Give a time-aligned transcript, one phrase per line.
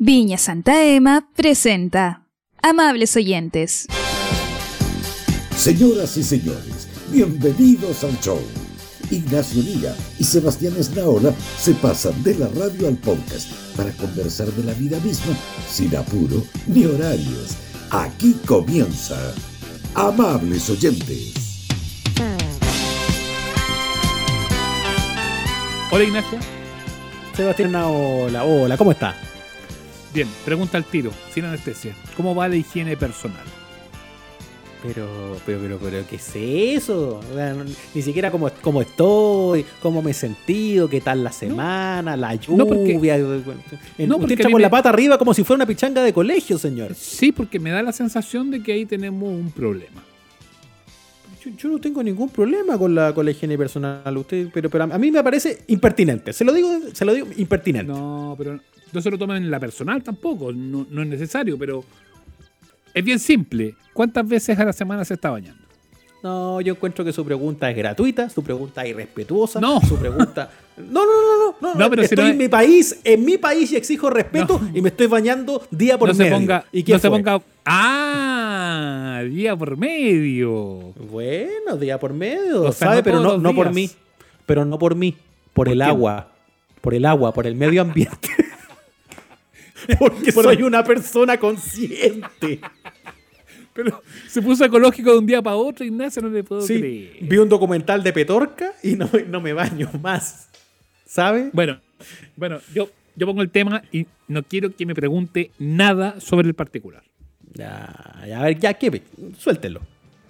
[0.00, 2.22] Viña Santa Ema presenta
[2.62, 3.88] Amables oyentes.
[5.56, 8.38] Señoras y señores, bienvenidos al show.
[9.10, 14.62] Ignacio Liga y Sebastián Esnaola se pasan de la radio al podcast para conversar de
[14.62, 15.36] la vida misma
[15.68, 17.56] sin apuro ni horarios.
[17.90, 19.16] Aquí comienza
[19.96, 21.66] Amables oyentes.
[25.90, 26.38] Hola Ignacio.
[27.34, 29.27] Sebastián, hola, hola, ¿cómo está?
[30.18, 31.94] Bien, pregunta al tiro, sin anestesia.
[32.16, 33.44] ¿Cómo va la higiene personal?
[34.82, 37.20] Pero, pero, pero, pero, ¿qué es eso?
[37.20, 37.62] O sea, no-
[37.94, 42.66] ni siquiera cómo, cómo estoy, cómo me he sentido, qué tal la semana, la No,
[42.66, 43.14] porque- lluvia.
[43.14, 46.02] En- No, porque entra mí con me- la pata arriba como si fuera una pichanga
[46.02, 46.96] de colegio, señor.
[46.96, 50.02] Sí, porque me da la sensación de que ahí tenemos un problema.
[51.44, 54.82] Yo, yo no tengo ningún problema con la, con la higiene personal, usted, pero, pero
[54.82, 56.32] a a mí me parece impertinente.
[56.32, 57.92] Se lo digo, se lo digo impertinente.
[57.92, 58.58] No, pero
[58.92, 61.84] no se lo tomen en la personal tampoco, no, no es necesario, pero
[62.94, 63.74] es bien simple.
[63.92, 65.62] ¿Cuántas veces a la semana se está bañando?
[66.22, 69.80] No, yo encuentro que su pregunta es gratuita, su pregunta es irrespetuosa, No.
[69.80, 70.50] su pregunta...
[70.78, 73.36] No, no, no, no, no, No, pero si estoy no en mi país, en mi
[73.36, 76.36] país y exijo respeto y me estoy bañando día por no se medio.
[76.36, 77.18] ponga, ¿Y no se fue?
[77.18, 77.42] ponga.
[77.64, 80.92] Ah, día por medio.
[81.10, 82.98] Bueno, día por medio, O sea, ¿sabe?
[82.98, 83.90] no pero no, no por mí,
[84.46, 85.16] pero no por mí,
[85.52, 85.84] por, el qué?
[85.84, 86.28] agua,
[86.80, 88.28] por el agua, por el medio ambiente.
[89.98, 92.60] Porque soy una persona consciente.
[93.72, 97.16] Pero se puso ecológico de un día para otro, Ignacio, no le puedo Sí, creer.
[97.22, 100.48] vi un documental de Petorca y no, no me baño más.
[101.06, 101.50] ¿Sabe?
[101.52, 101.80] Bueno,
[102.36, 106.54] bueno, yo, yo pongo el tema y no quiero que me pregunte nada sobre el
[106.54, 107.02] particular.
[107.54, 109.02] Ya, ya, a ver, ya, ¿qué?
[109.38, 109.80] Suéltelo.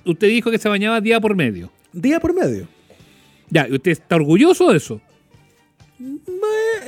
[0.04, 1.72] Usted dijo que se bañaba día por medio.
[1.92, 2.68] Día por medio.
[3.50, 5.00] Ya, ¿y usted está orgulloso de eso?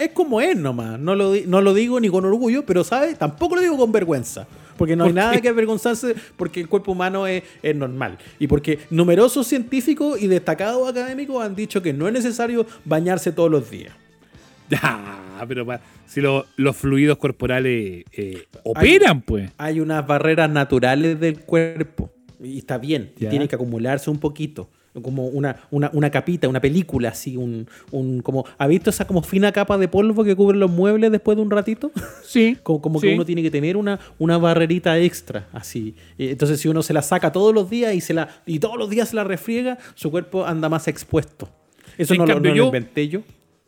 [0.01, 0.99] Es como es nomás.
[0.99, 3.15] No lo, no lo digo ni con orgullo, pero ¿sabe?
[3.15, 4.47] Tampoco lo digo con vergüenza.
[4.77, 5.43] Porque no hay ¿Por nada qué?
[5.43, 8.17] que avergonzarse porque el cuerpo humano es, es normal.
[8.39, 13.51] Y porque numerosos científicos y destacados académicos han dicho que no es necesario bañarse todos
[13.51, 13.93] los días.
[14.71, 19.51] Ya, pero pa- si lo- los fluidos corporales eh, operan, pues.
[19.59, 22.11] Hay unas barreras naturales del cuerpo.
[22.43, 23.13] Y está bien.
[23.19, 23.27] y.
[23.27, 24.71] Tiene que acumularse un poquito.
[25.03, 27.37] Como una, una, una capita, una película así.
[27.37, 31.13] Un, un, como, ¿Ha visto esa como fina capa de polvo que cubre los muebles
[31.13, 31.93] después de un ratito?
[32.25, 32.57] Sí.
[32.63, 33.09] Como, como sí.
[33.09, 35.95] que uno tiene que tener una, una barrerita extra, así.
[36.19, 38.77] Eh, Entonces, si uno se la saca todos los días y se la y todos
[38.79, 41.49] los días se la refriega, su cuerpo anda más expuesto.
[41.99, 43.23] Eso En no, lo, cambio, no lo yo- inventé yo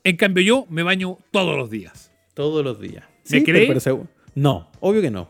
[0.05, 2.11] En cambio, yo me baño todos los días.
[2.35, 3.05] todos los días.
[3.31, 3.81] ¿Me pero- cree?
[3.81, 5.29] pero no, obvio que no.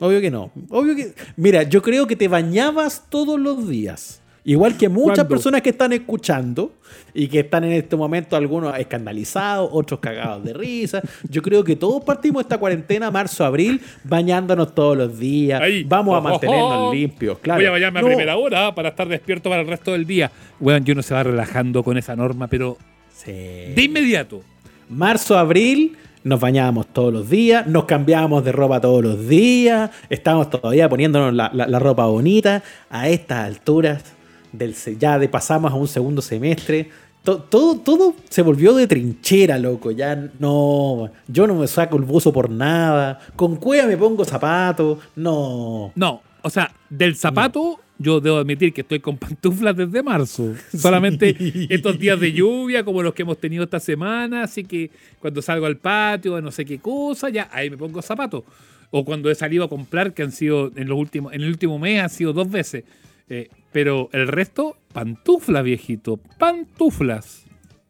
[0.00, 0.50] Obvio que no.
[0.70, 1.14] Obvio que.
[1.36, 4.20] Mira, yo creo que te bañabas todos los días.
[4.46, 5.28] Igual que muchas ¿Cuándo?
[5.30, 6.72] personas que están escuchando
[7.14, 11.00] y que están en este momento algunos escandalizados, otros cagados de risa.
[11.30, 15.62] Yo creo que todos partimos esta cuarentena, marzo, abril, bañándonos todos los días.
[15.62, 15.84] Ahí.
[15.84, 17.58] Vamos a mantenernos limpios, claro.
[17.60, 20.30] Voy a bañarme No, a primera hora para estar despierto para el resto del día.
[20.60, 22.76] Bueno, yo no se va relajando con esa norma, pero
[23.14, 23.32] sí.
[23.32, 24.42] de inmediato.
[24.90, 30.50] Marzo, abril, nos bañábamos todos los días, nos cambiábamos de ropa todos los días, estábamos
[30.50, 32.62] todavía poniéndonos la, la- la ropa bonita.
[32.90, 34.13] A estas alturas,
[34.58, 36.88] del, se- ya de pasamos a un segundo semestre,
[37.22, 39.90] to- todo, todo se volvió de trinchera, loco.
[39.90, 44.98] Ya no, yo no me saco el buzo por nada, con cueva me pongo zapatos,
[45.16, 45.92] no.
[45.94, 50.52] No, o sea, del zapato yo debo admitir que estoy con pantuflas desde marzo.
[50.76, 51.36] Solamente
[51.70, 54.90] estos días de lluvia como los que hemos tenido esta semana, así que
[55.20, 58.42] cuando salgo al patio, a no sé qué cosa, ya ahí me pongo zapatos.
[58.90, 61.78] O cuando he salido a comprar, que han sido en los últimos, en el último
[61.80, 62.84] mes han sido dos veces.
[63.28, 67.44] Eh, pero el resto, pantuflas, viejito, pantuflas.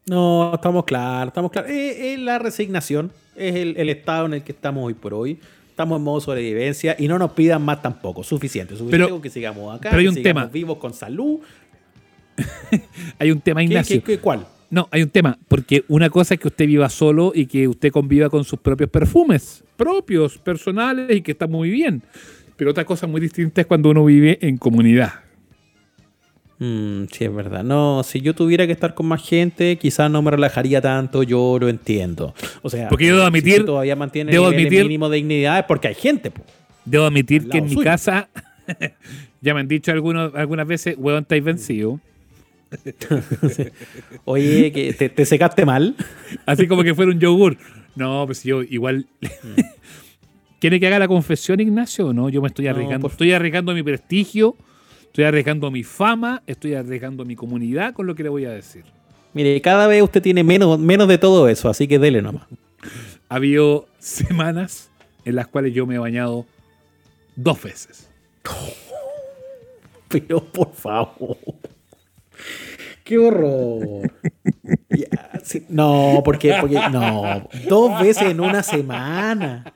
[0.07, 1.69] No, estamos claros, estamos claros.
[1.71, 5.39] Es, es la resignación, es el, el estado en el que estamos hoy por hoy.
[5.69, 8.23] Estamos en modo sobrevivencia y no nos pidan más tampoco.
[8.23, 10.51] Suficiente, suficiente Pero- que sigamos acá, pero hay que un sigamos tema.
[10.51, 11.39] vivos con salud.
[13.19, 14.03] Hay un tema, ¿Qué, Ignacio.
[14.03, 14.45] qué- qué- cuál?
[14.69, 17.91] No, hay un tema, porque una cosa es que usted viva solo y que usted
[17.91, 22.01] conviva con sus propios perfumes, propios, personales y que está muy bien.
[22.57, 25.13] Pero otra cosa muy distinta es cuando uno vive en comunidad.
[26.59, 27.63] Mm, sí, es verdad.
[27.63, 31.57] No, si yo tuviera que estar con más gente, quizás no me relajaría tanto, yo
[31.59, 32.33] lo entiendo.
[32.61, 35.17] O sea, Porque yo debo si admitir- usted todavía mantiene debo el admitir- mínimo de
[35.17, 36.31] dignidad es porque hay gente.
[36.31, 36.43] po.
[36.85, 38.29] Debo admitir que en mi casa,
[39.41, 41.99] ya me han dicho algunos, algunas veces, huevón, estáis vencido.
[44.25, 45.95] Oye, que te, te secaste mal.
[46.45, 47.57] Así como que fuera un yogur.
[47.95, 49.07] No, pues yo igual...
[50.59, 52.07] ¿Quiere que haga la confesión, Ignacio?
[52.07, 53.01] o No, yo me estoy No, arriesgando.
[53.03, 54.55] por- Estoy arriesgando mi prestigio,
[55.15, 58.83] estoy arriesgando mi fama, estoy arriesgando mi comunidad con lo que le voy a decir.
[59.33, 62.45] Mire, cada vez usted tiene menos, menos de todo eso, así que dele nomás.
[63.27, 64.91] Ha habido semanas
[65.23, 66.45] en las cuales yo me he bañado
[67.35, 68.07] dos veces.
[70.09, 71.37] Pero por favor.
[73.05, 74.11] Qué horror.
[74.89, 79.73] Ya, sí, No, porque, porque no, dos veces en una semana.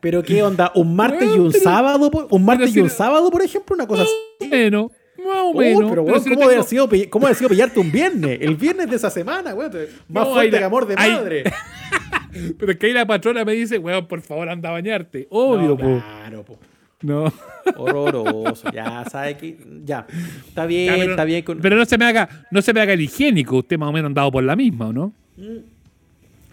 [0.00, 3.74] Pero qué onda, un martes y un sábado, un martes y un sábado, por ejemplo,
[3.76, 4.48] una cosa así.
[4.48, 4.90] Menos,
[5.24, 5.78] más o Uy, menos.
[5.82, 8.38] pero Pero weón, si no ¿cómo, tengo- sido, ¿cómo sido pillarte un viernes?
[8.42, 9.70] El viernes de esa semana, weón.
[10.08, 11.44] Más No, fuerte la- que amor de madre.
[12.58, 15.26] Pero es que ahí la patrona me dice, weón, por favor, anda a bañarte.
[15.30, 16.58] Obvio, No, claro, po.
[17.02, 17.32] No.
[17.76, 18.70] Horroroso.
[18.72, 19.58] Ya, sabe que.
[19.84, 20.06] Ya.
[20.48, 21.42] Está bien, Ya, pero, está bien.
[21.44, 23.56] con- pero no se me haga, no se me haga el higiénico.
[23.58, 25.12] Usted más o menos andado por la misma, ¿o no?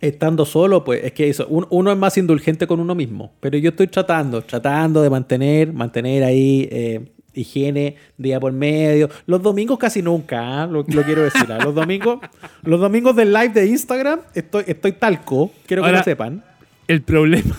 [0.01, 3.31] Estando solo, pues es que eso, un- uno es más indulgente con uno mismo.
[3.39, 9.09] Pero yo estoy tratando, tratando de mantener, mantener ahí eh, higiene día por medio.
[9.27, 10.67] Los domingos casi nunca, ¿ah?
[10.67, 11.49] lo, lo quiero decir.
[11.49, 11.59] ¿ah?
[11.63, 12.19] Los domingos,
[12.63, 15.51] los domingos del live de Instagram estoy, estoy talco.
[15.65, 16.43] Quiero que lo sepan.
[16.85, 17.55] El problema,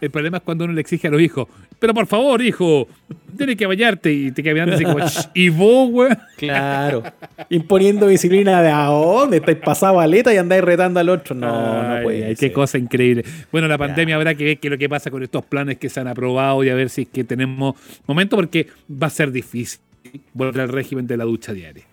[0.00, 1.48] el problema es cuando uno le exige a los hijos,
[1.78, 2.88] pero por favor, hijo,
[3.36, 6.18] tienes que bañarte y te quedas mirando así como, "Shh, y vos, weón.
[6.36, 7.02] Claro.
[7.50, 11.34] Imponiendo disciplina de a dónde estáis pasado aleta y andáis retando al otro.
[11.34, 12.24] No, no Ay, puede.
[12.26, 12.48] ay, ser.
[12.48, 13.24] Qué cosa increíble.
[13.52, 15.88] Bueno, la pandemia habrá que ver qué es lo que pasa con estos planes que
[15.88, 17.74] se han aprobado y a ver si es que tenemos
[18.06, 19.80] momento porque va a ser difícil
[20.32, 21.84] volver al régimen de la ducha diaria.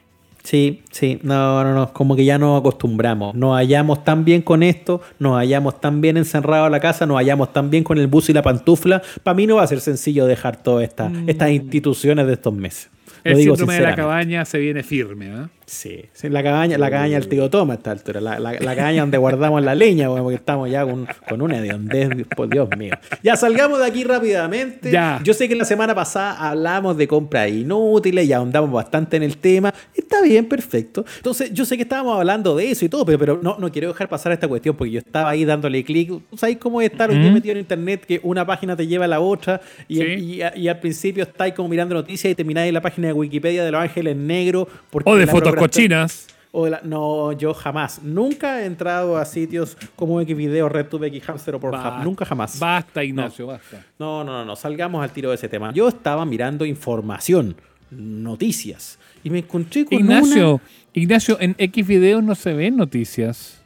[0.43, 3.35] Sí, sí, no, no, no, como que ya nos acostumbramos.
[3.35, 7.17] Nos hallamos tan bien con esto, nos hallamos tan bien encerrados en la casa, nos
[7.17, 9.01] hallamos tan bien con el bus y la pantufla.
[9.23, 12.89] Para mí no va a ser sencillo dejar todas estas estas instituciones de estos meses.
[13.23, 15.49] Lo El digo síndrome de la cabaña se viene firme, ¿ah?
[15.71, 18.75] Sí, sí, la cabaña, la cabaña del tío Toma a esta altura, la, la, la
[18.75, 22.93] cabaña donde guardamos la leña, porque estamos ya con, con una hediondez, por Dios mío.
[23.23, 24.91] Ya salgamos de aquí rápidamente.
[24.91, 25.21] Ya.
[25.23, 29.37] Yo sé que la semana pasada hablamos de compras inútiles y ahondamos bastante en el
[29.37, 29.73] tema.
[29.95, 31.05] Está bien, perfecto.
[31.15, 33.87] Entonces, yo sé que estábamos hablando de eso y todo, pero, pero no, no quiero
[33.87, 36.11] dejar pasar esta cuestión porque yo estaba ahí dándole clic.
[36.35, 37.35] ¿Sabéis cómo es estar hoy día Ujú.
[37.35, 40.03] metido en internet que una página te lleva a la otra y, Sí.
[40.03, 43.63] y, y al principio estáis como mirando noticias y termináis en la página de Wikipedia
[43.63, 44.67] de Los Ángeles Negros?
[44.89, 46.27] porque O de la cochinas.
[46.53, 48.01] o la- no, yo jamás.
[48.03, 51.81] Nunca he entrado a sitios como Xvideo, RedTube, Xhamster o Pornhub.
[51.83, 52.03] Basta.
[52.03, 52.59] Nunca jamás.
[52.59, 53.85] Basta, Ignacio, basta.
[53.97, 54.55] No, no, no, no.
[54.55, 55.71] Salgamos al tiro de ese tema.
[55.73, 57.55] Yo estaba mirando información,
[57.91, 58.99] noticias.
[59.23, 60.61] Y me encontré con Ignacio, una...
[60.93, 63.61] Ignacio, en X videos no se ven noticias.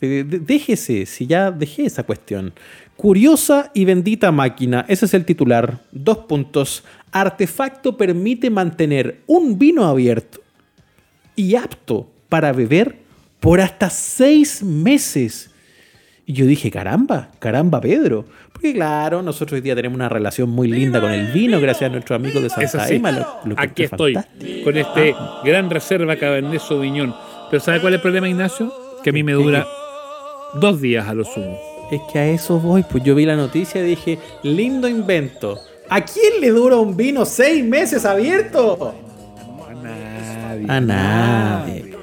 [0.00, 2.52] De- Déjese, si ya dejé esa cuestión.
[2.96, 4.84] Curiosa y bendita máquina.
[4.88, 5.80] Ese es el titular.
[5.90, 6.84] Dos puntos.
[7.10, 10.40] Artefacto permite mantener un vino abierto
[11.36, 12.96] y apto para beber
[13.40, 15.50] por hasta seis meses.
[16.24, 18.24] Y yo dije, caramba, caramba, Pedro.
[18.52, 21.92] Porque claro, nosotros hoy día tenemos una relación muy linda con el vino, gracias a
[21.92, 24.64] nuestros amigos de Santa lo- lo Aquí estoy, fantástico.
[24.64, 25.14] con este
[25.44, 27.12] gran reserva Cabernet Sauvignon.
[27.50, 28.72] Pero ¿sabe cuál es el problema, Ignacio?
[29.02, 29.66] Que a mí me dura
[30.54, 31.58] dos días a lo sumo.
[31.90, 35.58] Es que a eso voy, pues yo vi la noticia y dije, lindo invento.
[35.90, 38.94] ¿A quién le dura un vino seis meses abierto?
[40.52, 40.66] A nadie.
[40.70, 41.96] A nadie.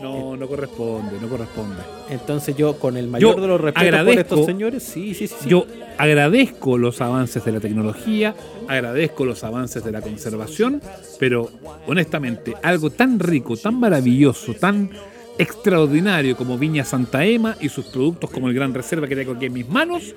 [0.00, 1.76] No, no corresponde, no corresponde.
[2.08, 5.26] Entonces yo, con el mayor Yo de los respetos por agradezco- estos señores, sí, sí,
[5.26, 5.34] sí.
[5.42, 5.48] sí.
[5.50, 5.66] Yo
[5.98, 8.34] agradezco los avances de la tecnología,
[8.66, 10.80] agradezco los avances de la conservación,
[11.18, 11.50] pero
[11.86, 14.90] honestamente, algo tan rico, tan maravilloso, tan
[15.36, 19.46] extraordinario como Viña Santa Ema y sus productos como el Gran Reserva que tengo aquí
[19.46, 20.14] en mis manos,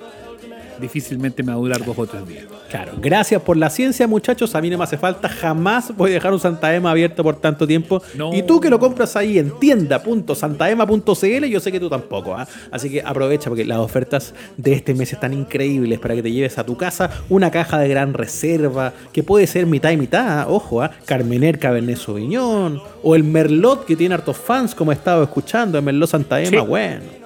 [0.80, 2.44] difícilmente me va a durar dos o tres días.
[2.70, 4.54] Claro, gracias por la ciencia, muchachos.
[4.54, 5.28] A mí no me hace falta.
[5.28, 8.02] Jamás voy a dejar un Santa Ema abierto por tanto tiempo.
[8.16, 8.34] No.
[8.34, 12.34] Y tú que lo compras ahí en tienda.santaema.cl, yo sé que tú tampoco.
[12.34, 12.46] ¿ah?
[12.70, 16.58] Así que aprovecha porque las ofertas de este mes están increíbles para que te lleves
[16.58, 20.46] a tu casa una caja de gran reserva, que puede ser mitad y mitad.
[20.50, 20.90] Ojo, ¿ah?
[21.04, 22.80] Carmener Cabernet Sauvignon.
[23.02, 25.78] O el Merlot que tiene hartos fans, como he estado escuchando.
[25.78, 26.66] El Merlot Santa Ema, Sí.
[26.66, 27.24] bueno.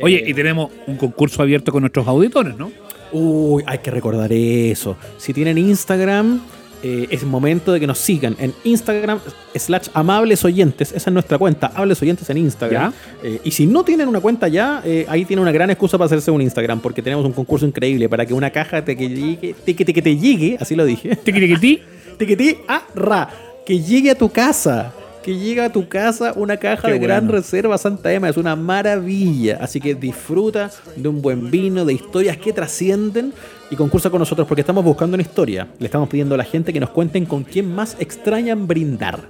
[0.00, 2.70] Oye, y tenemos un concurso abierto con nuestros auditores, ¿no?
[3.12, 4.96] Uy, hay que recordar eso.
[5.16, 6.40] Si tienen Instagram,
[6.82, 9.18] eh, es momento de que nos sigan en Instagram
[9.54, 10.92] slash amables oyentes.
[10.92, 12.92] Esa es nuestra cuenta, amables oyentes en Instagram.
[13.22, 16.06] Eh, y si no tienen una cuenta ya, eh, ahí tienen una gran excusa para
[16.06, 19.54] hacerse un Instagram, porque tenemos un concurso increíble para que una caja te que llegue,
[19.64, 21.82] te que te, que te llegue, así lo dije, Tiquitiquití.
[22.16, 23.28] Tiquití, ah, ra,
[23.66, 24.92] que llegue a tu casa.
[25.22, 28.28] Que llegue a tu casa una caja Qué de gran reserva Santa Ema.
[28.28, 29.58] Es una maravilla.
[29.60, 33.32] Así que disfruta de un buen vino, de historias que trascienden
[33.70, 35.68] y concursa con nosotros porque estamos buscando una historia.
[35.78, 39.20] Le estamos pidiendo a la gente que nos cuenten con quién más extrañan brindar.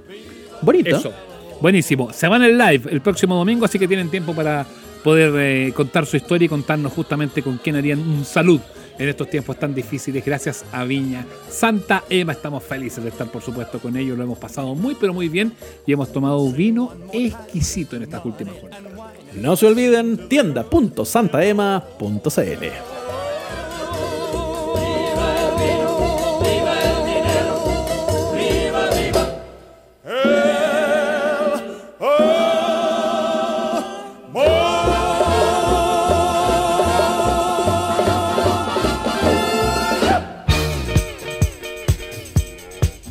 [0.61, 0.95] Bonito.
[0.95, 1.11] Eso.
[1.61, 2.13] Buenísimo.
[2.13, 4.65] Se van el live el próximo domingo, así que tienen tiempo para
[5.03, 8.61] poder eh, contar su historia y contarnos justamente con quién harían un salud
[8.99, 10.23] en estos tiempos tan difíciles.
[10.23, 12.33] Gracias a Viña Santa Ema.
[12.33, 14.15] Estamos felices de estar, por supuesto, con ellos.
[14.17, 15.53] Lo hemos pasado muy, pero muy bien
[15.87, 18.83] y hemos tomado un vino exquisito en estas últimas jornadas.
[19.33, 23.18] No se olviden, tienda.santaema.cl.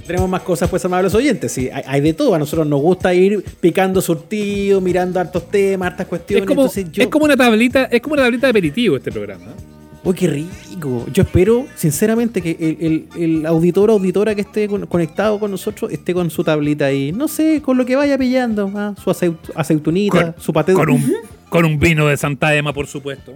[0.09, 1.53] Tenemos más cosas, pues, amables oyentes.
[1.53, 2.35] Sí, hay, hay de todo.
[2.35, 6.43] A nosotros nos gusta ir picando surtido, mirando hartos temas, hartas cuestiones.
[6.43, 9.13] Es como, Entonces yo- es como una tablita, es como una tablita de aperitivo este
[9.13, 9.45] programa.
[9.45, 9.77] ¿eh?
[10.05, 11.05] Uy, qué rico.
[11.13, 15.51] Yo espero, sinceramente, que el, el- el auditor o auditora que esté con- conectado con
[15.51, 17.13] nosotros esté con su tablita ahí.
[17.13, 18.73] No sé, con lo que vaya pillando.
[18.75, 21.13] ah, Su aceut- aceitunita, su paté con un,
[21.51, 23.35] con un vino de Santa Ema, por supuesto.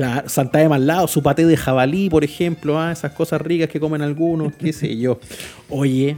[0.00, 3.68] Claro, Santa Ema al lado, su paté de jabalí, por ejemplo, ah, esas cosas ricas
[3.68, 5.20] que comen algunos, qué sé yo.
[5.68, 6.16] Oye,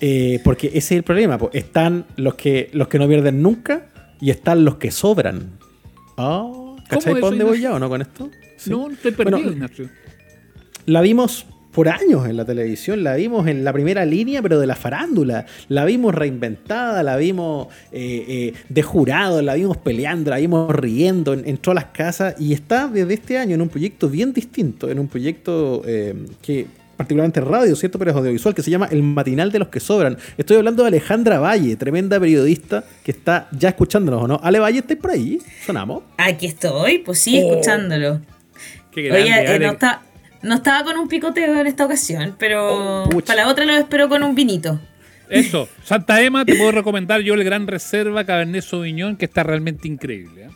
[0.00, 1.36] eh, porque ese es el problema.
[1.36, 1.50] po.
[1.52, 3.86] Están los que, los que no pierden nunca
[4.18, 5.58] y están los que sobran.
[6.16, 8.30] Oh, ¿Cachai para dónde voy ya o no con esto?
[8.56, 8.70] Sí.
[8.70, 9.90] No, estoy perdido, Bueno, Ignacio.
[10.86, 14.66] la vimos por años en la televisión, la vimos en la primera línea, pero de
[14.66, 15.46] la farándula.
[15.68, 21.32] La vimos reinventada, la vimos eh, eh, de jurado, la vimos peleando, la vimos riendo
[21.32, 24.90] en, en todas las casas y está desde este año en un proyecto bien distinto,
[24.90, 27.98] en un proyecto eh, que particularmente radio, ¿cierto?
[27.98, 30.16] Pero es audiovisual, que se llama El Matinal de los que Sobran.
[30.36, 34.38] Estoy hablando de Alejandra Valle, tremenda periodista que está ya escuchándonos, ¿o no?
[34.42, 35.40] Ale Valle, ¿estáis por ahí?
[35.66, 36.02] ¿Sonamos?
[36.18, 38.20] Aquí estoy, pues sí, Oh, escuchándolo.
[38.92, 40.02] Qué grande, Oye, eh, no, está-
[40.42, 44.08] no estaba con un picoteo en esta ocasión, pero Oh, para la otra lo espero
[44.08, 44.80] con un vinito.
[45.28, 49.88] Eso, Santa Ema, te puedo recomendar yo el Gran Reserva Cabernet Sauvignon, que está realmente
[49.88, 50.44] increíble.
[50.44, 50.48] ¿eh?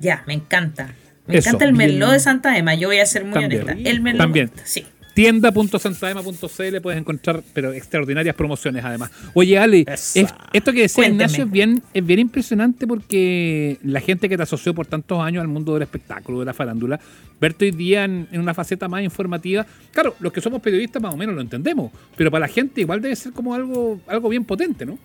[0.00, 0.94] Ya, me encanta.
[1.26, 1.90] Me Eso, encanta el bien.
[1.98, 3.62] Merlot de Santa Emma, yo voy a ser muy También.
[3.64, 3.90] honesta.
[3.90, 4.22] El Merlot.
[4.22, 4.50] También.
[4.64, 4.86] Sí.
[5.16, 9.10] Tienda.santaema.cl puedes encontrar pero extraordinarias promociones además.
[9.32, 10.20] Oye, Ale, Esa.
[10.20, 11.24] es- esto que decía Cuénteme.
[11.24, 15.40] Ignacio es bien, es bien impresionante porque la gente que te asoció por tantos años
[15.40, 17.00] al mundo del espectáculo, de la farándula,
[17.40, 21.14] verte hoy día en, en una faceta más informativa, claro, los que somos periodistas más
[21.14, 24.44] o menos lo entendemos, pero para la gente igual debe ser como algo, algo bien
[24.44, 24.98] potente, ¿no?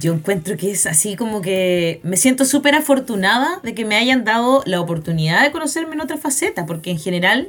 [0.00, 4.24] Yo encuentro que es así como que me siento súper afortunada de que me hayan
[4.24, 7.48] dado la oportunidad de conocerme en otra faceta, porque en general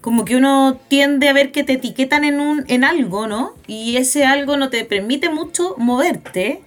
[0.00, 3.54] como que uno tiende a ver que te etiquetan en, un, en algo, ¿no?
[3.66, 6.62] Y ese algo no te permite mucho moverte.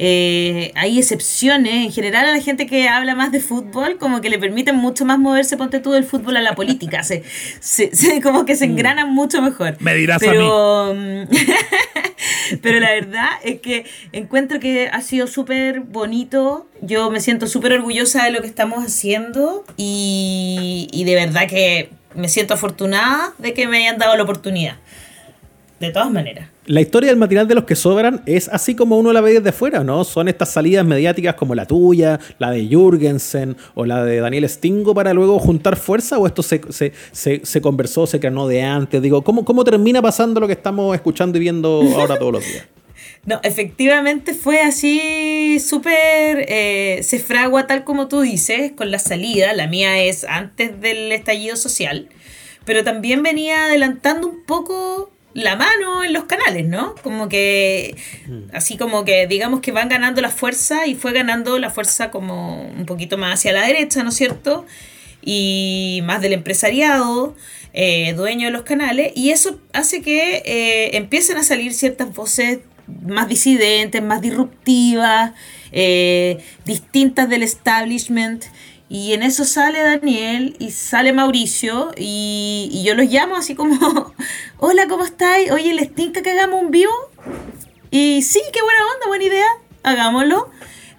[0.00, 4.30] Eh, hay excepciones, en general a la gente que habla más de fútbol, como que
[4.30, 7.24] le permiten mucho más moverse, ponte tú del fútbol a la política, se,
[7.58, 9.76] se- se- como que se engranan mucho mejor.
[9.80, 10.30] Me dirás a mí.
[10.30, 11.22] Pero, mm,
[12.62, 16.68] pero la verdad es que encuentro que ha sido súper bonito.
[16.80, 21.90] Yo me siento súper orgullosa de lo que estamos haciendo y, y de verdad que
[22.18, 24.76] me siento afortunada de que me hayan dado la oportunidad.
[25.80, 26.48] De todas maneras.
[26.66, 29.52] La historia del matinal de los que sobran es así como uno la ve desde
[29.52, 30.02] fuera, ¿no?
[30.02, 34.92] Son estas salidas mediáticas como la tuya, la de Jürgensen o la de Daniel Stingo
[34.92, 39.00] para luego juntar fuerza o esto se, se, se, se conversó, se creó de antes.
[39.00, 42.66] Digo, ¿cómo, ¿cómo termina pasando lo que estamos escuchando y viendo ahora todos los días?
[43.28, 49.52] No, efectivamente fue así súper, eh, se fragua tal como tú dices, con la salida,
[49.52, 52.08] la mía es antes del estallido social,
[52.64, 56.94] pero también venía adelantando un poco la mano en los canales, ¿no?
[57.02, 57.98] Como que,
[58.54, 62.62] así como que digamos que van ganando la fuerza y fue ganando la fuerza como
[62.62, 64.64] un poquito más hacia la derecha, ¿no es cierto?
[65.20, 67.36] y más del empresariado,
[67.74, 72.60] eh, dueño de los canales, y eso hace que eh, empiecen a salir ciertas voces
[73.06, 75.32] más disidentes, más disruptivas,
[75.72, 78.44] eh, distintas del establishment.
[78.90, 83.76] Y en eso sale Daniel y sale Mauricio y, y yo los llamo así como,
[84.58, 85.50] hola, ¿cómo estáis?
[85.50, 86.92] Oye, ¿les tinca que hagamos un vivo?
[87.90, 89.46] Y sí, qué buena onda, buena idea,
[89.82, 90.50] hagámoslo.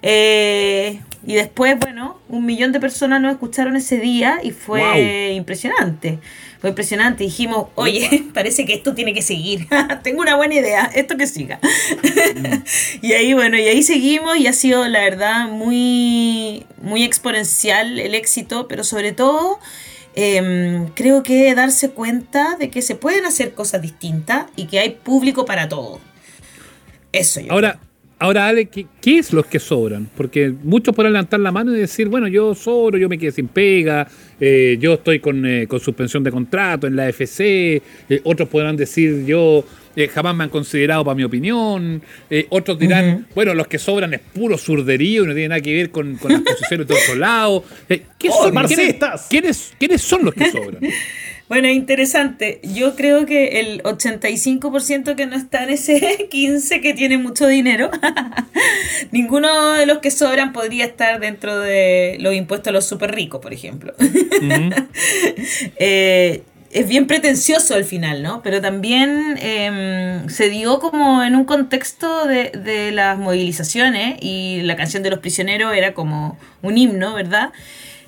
[0.02, 5.36] Eh, y después, bueno, un millón de personas nos escucharon ese día y fue Wow.
[5.36, 6.18] impresionante.
[6.60, 7.24] Fue impresionante.
[7.24, 9.66] Dijimos, oye, parece que esto tiene que seguir.
[10.02, 11.58] Tengo una buena idea, esto que siga.
[13.02, 18.14] y ahí, bueno, y ahí seguimos y ha sido, la verdad, muy, muy exponencial el
[18.14, 19.58] éxito, pero sobre todo...
[20.16, 24.90] em, creo que darse cuenta de que se pueden hacer cosas distintas y que hay
[24.90, 26.00] público para todo.
[27.12, 27.52] Eso yo.
[27.52, 27.78] Ahora,
[28.20, 30.08] ahora Ale, ¿qué, qué es los que sobran?
[30.16, 33.48] Porque muchos pueden levantar la mano y decir, bueno, yo sobro, yo me quedé sin
[33.48, 34.06] pega,
[34.38, 38.76] eh, yo estoy con, eh, con suspensión de contrato en la FC, eh, otros podrán
[38.76, 39.64] decir, yo
[39.96, 42.02] eh, jamás me han considerado para mi opinión,
[42.50, 45.90] otros dirán, bueno, los que sobran es puro surderío y no tiene nada que ver
[45.90, 47.64] con, con las posiciones de otro lado.
[47.88, 48.54] Eh, ¿qué ¡Oh, son?
[48.54, 49.26] marxistas!
[49.28, 50.80] ¿Quiénes, ¿Quiénes son los que sobran?
[51.50, 52.60] Bueno, interesante.
[52.62, 57.90] Yo creo que el 85% que no está en ese 15 que tiene mucho dinero,
[59.10, 63.40] ninguno de los que sobran podría estar dentro de los impuestos a los super ricos,
[63.40, 63.92] por ejemplo.
[65.82, 68.42] Eh, es bien pretencioso al final, ¿no?
[68.42, 74.76] Pero también em, se dio como en un contexto de, de las movilizaciones y la
[74.76, 77.50] canción de los prisioneros era como un himno, ¿verdad?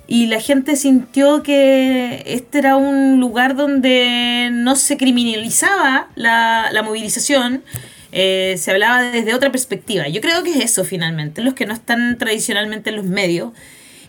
[0.07, 7.63] Y la gente sintió que este era un lugar donde no se criminalizaba la, movilización,
[8.11, 10.09] eh, se hablaba desde otra perspectiva.
[10.09, 13.53] Yo creo que es eso finalmente, los que no están tradicionalmente en los medios.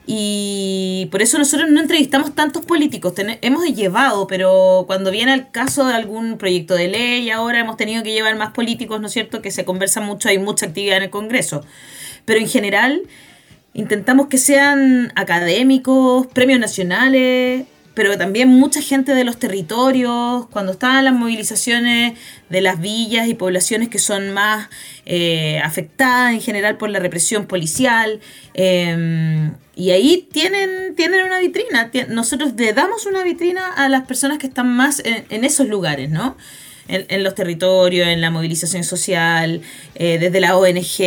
[0.05, 5.85] Y por eso nosotros no entrevistamos tantos políticos, hemos llevado, pero cuando viene el caso
[5.85, 9.41] de algún proyecto de ley, ahora hemos tenido que llevar más políticos, ¿no es cierto?
[9.41, 11.63] Que se conversa mucho, hay mucha actividad en el Congreso.
[12.25, 13.03] Pero en general
[13.73, 21.05] intentamos que sean académicos, premios nacionales, pero también mucha gente de los territorios, cuando estaban
[21.05, 22.17] las movilizaciones
[22.49, 24.69] de las villas y poblaciones que son más
[25.05, 28.19] eh, afectadas en general por la represión policial.
[28.55, 31.91] Em, y ahí tienen, tienen una vitrina.
[32.09, 36.35] Nosotros le damos una vitrina a las personas que están más en, esos lugares, ¿no?
[36.87, 39.61] En, los territorios, en la movilización social,
[39.95, 40.97] eh, desde la ONG,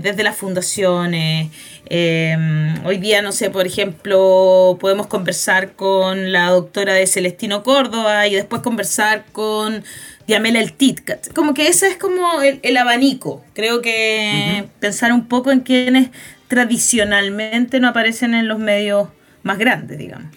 [0.00, 1.50] desde las fundaciones.
[1.88, 8.26] Em, hoy día, no sé, por ejemplo, podemos conversar con la doctora de Celestino Córdoba
[8.26, 9.84] y después conversar con
[10.26, 11.32] Diamela El Titcat.
[11.32, 13.44] Como que ese es como el, abanico.
[13.54, 16.10] Creo que pensar un poco en quienes
[16.48, 19.08] tradicionalmente no aparecen en los medios
[19.44, 20.28] más grandes, digamos.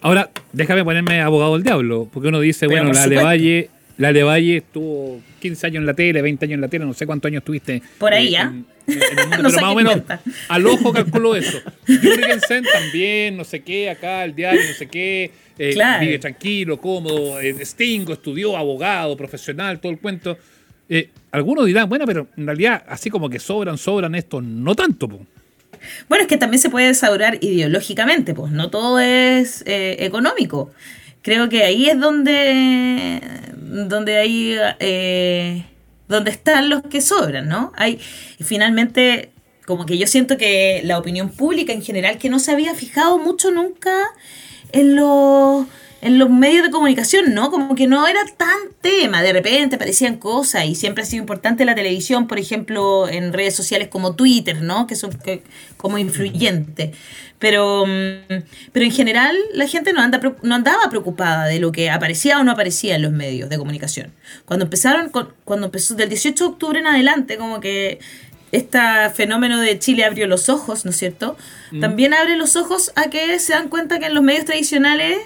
[0.00, 4.22] Ahora, déjame ponerme abogado del diablo, porque uno dice, bueno, la de Valle, la de
[4.22, 7.28] Valle estuvo 15 años en la tele, 20 años en la tele, no sé cuántos
[7.28, 7.82] años estuviste.
[7.98, 8.52] Por ahí, ¿ya?
[8.86, 10.02] pero más o menos
[10.48, 11.58] al ojo calculo eso.
[11.86, 17.40] Jürgensen también, no sé qué, acá el diario, no sé qué, eh, vive tranquilo, cómodo,
[17.40, 20.38] eh, Stingo estudió, abogado, profesional, todo el cuento.
[20.88, 25.08] Eh, algunos dirán, bueno, pero en realidad así como que sobran, sobran estos, no tanto.
[26.08, 30.72] Bueno, es que también se puede desaurar ideológicamente, pues no todo es económico.
[31.26, 33.20] Creo que ahí es donde,
[33.56, 34.56] donde hay
[36.06, 37.72] donde están los que sobran, ¿no?
[37.74, 37.98] Hay
[38.44, 39.32] finalmente
[39.66, 43.18] como que yo siento que la opinión pública en general que no se había fijado
[43.18, 43.92] mucho nunca
[44.70, 45.66] en los
[46.02, 47.50] en los medios de comunicación, ¿no?
[47.50, 51.64] Como que no era tan tema, de repente aparecían cosas y siempre ha sido importante
[51.64, 54.86] la televisión, por ejemplo, en redes sociales como Twitter, ¿no?
[54.86, 55.18] Que son
[55.76, 56.96] como influyentes.
[57.38, 61.90] Pero, mm, pero en general la gente no, anda, no andaba preocupada de lo que
[61.90, 64.12] aparecía o no aparecía en los medios de comunicación.
[64.44, 65.10] Cuando empezaron,
[65.44, 67.98] cuando empezó del 18 de octubre en adelante, como que
[68.52, 68.78] este
[69.14, 71.36] fenómeno de Chile abrió los ojos, ¿no es cierto?
[71.72, 71.80] Mm.
[71.80, 75.18] También abre los ojos a que se dan cuenta que en los medios tradicionales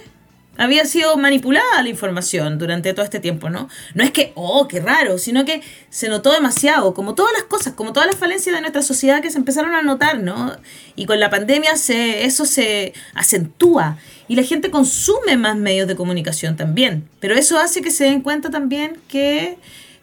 [0.60, 3.68] había sido manipulada la información durante todo este tiempo, ¿no?
[3.94, 7.72] No es que, oh, qué raro, sino que se notó demasiado, como todas las cosas,
[7.72, 10.54] como todas las falencias de nuestra sociedad que se empezaron a notar, ¿no?
[10.96, 13.96] Y con la pandemia se, eso se acentúa
[14.28, 18.20] y la gente consume más medios de comunicación también, pero eso hace que se den
[18.20, 19.56] cuenta también que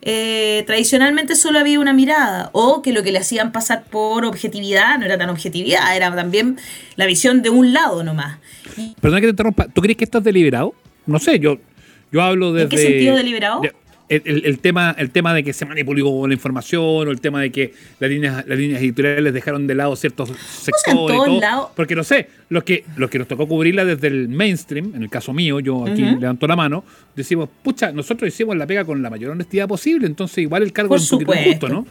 [0.10, 4.98] eh, tradicionalmente solo había una mirada o que lo que le hacían pasar por objetividad
[4.98, 6.58] no era tan objetividad, era también
[6.96, 8.38] la visión de un lado nomás.
[9.02, 10.74] Perdona que te interrumpa, ¿tú crees que estás deliberado?
[11.06, 11.58] No sé, yo,
[12.10, 12.64] yo hablo desde...
[12.64, 13.62] ¿En qué sentido deliberado?
[14.10, 17.74] El, tema, el tema de que se manipuló la información o el tema de que
[18.00, 21.44] las líneas, las líneas editoriales dejaron de lado ciertos sectores.
[21.76, 25.10] porque no sé, los que, los que nos tocó cubrirla desde el mainstream, en el
[25.10, 26.84] caso mío, yo aquí levanto la mano,
[27.16, 30.96] decimos, pucha, nosotros hicimos la pega con la mayor honestidad posible, entonces igual el cargo
[30.96, 31.86] es un poquito injusto, ¿no?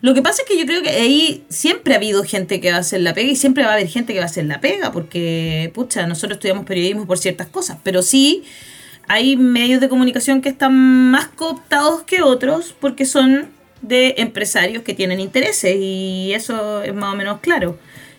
[0.00, 2.76] Lo que pasa es que yo creo que ahí siempre ha habido gente que va
[2.76, 4.60] a hacer la pega y siempre va a haber gente que va a hacer la
[4.60, 8.44] pega, porque, pucha, nosotros estudiamos periodismo por ciertas cosas, pero sí
[9.08, 13.48] hay medios de comunicación que están más cooptados que otros porque son
[13.82, 17.78] de empresarios que tienen intereses y eso es más o menos claro.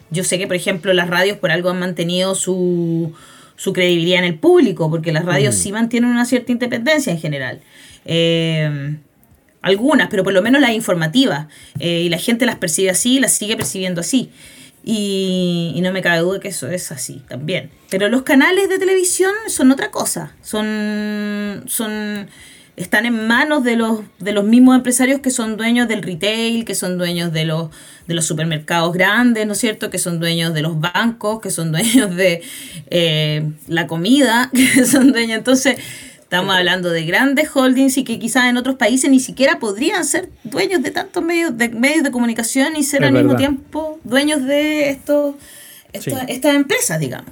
[0.10, 3.14] Yo sé que, por ejemplo, las radios por algo han mantenido su,
[3.56, 5.58] su credibilidad en el público, porque las radios mm.
[5.60, 7.60] sí mantienen una cierta independencia en general.
[8.06, 8.98] Eh,
[9.62, 11.48] algunas, pero por lo menos las informativas.
[11.80, 14.32] Eh, y la gente las percibe así, las sigue percibiendo así.
[14.92, 17.70] Y, no me cabe duda que eso es así también.
[17.92, 20.34] Pero los canales de televisión son otra cosa.
[20.42, 21.64] Son.
[21.68, 22.28] son
[22.76, 26.76] están en manos de los, de los mismos empresarios que son dueños del retail, que
[26.76, 27.70] son dueños de los,
[28.08, 29.90] de los supermercados grandes, ¿no es cierto?
[29.90, 32.42] Que son dueños de los bancos, que son dueños de
[32.90, 35.38] eh, la comida, que son dueños.
[35.38, 35.78] Entonces,
[36.30, 40.30] Estamos hablando de grandes holdings y que quizás en otros países ni siquiera podrían ser
[40.44, 44.92] dueños de tantos medios de, medios de comunicación y ser al mismo tiempo dueños de
[44.92, 45.34] estos,
[45.92, 47.32] estas empresas, digamos.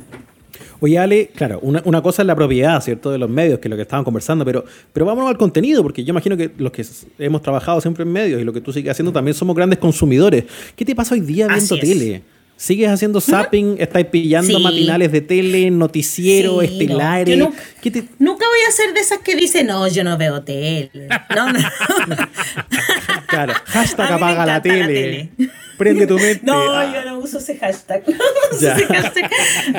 [0.80, 3.70] Oye, Ale, claro, una, una, cosa es la propiedad, ¿cierto?, de los medios, que es
[3.70, 6.84] lo que estaban conversando, pero, pero vámonos al contenido, porque yo imagino que los que
[7.20, 10.46] hemos trabajado siempre en medios y lo que tú sigues haciendo también somos grandes consumidores.
[10.76, 12.24] ¿Qué te pasa hoy día viendo tele?
[12.58, 13.78] ¿Sigues haciendo zapping?
[13.80, 17.38] ¿Estáis pillando matinales de tele, noticiero, estelares?
[17.38, 21.08] Nunca, voy a ser de esas que dicen, no, yo no veo tele.
[21.36, 21.60] No, no.
[23.28, 25.30] claro, hashtag apaga la tele.
[25.78, 26.42] Prende tu mente.
[26.44, 28.04] No, Ah, yo no uso ese hashtag.
[28.08, 28.16] No
[28.52, 29.30] uso ese hashtag.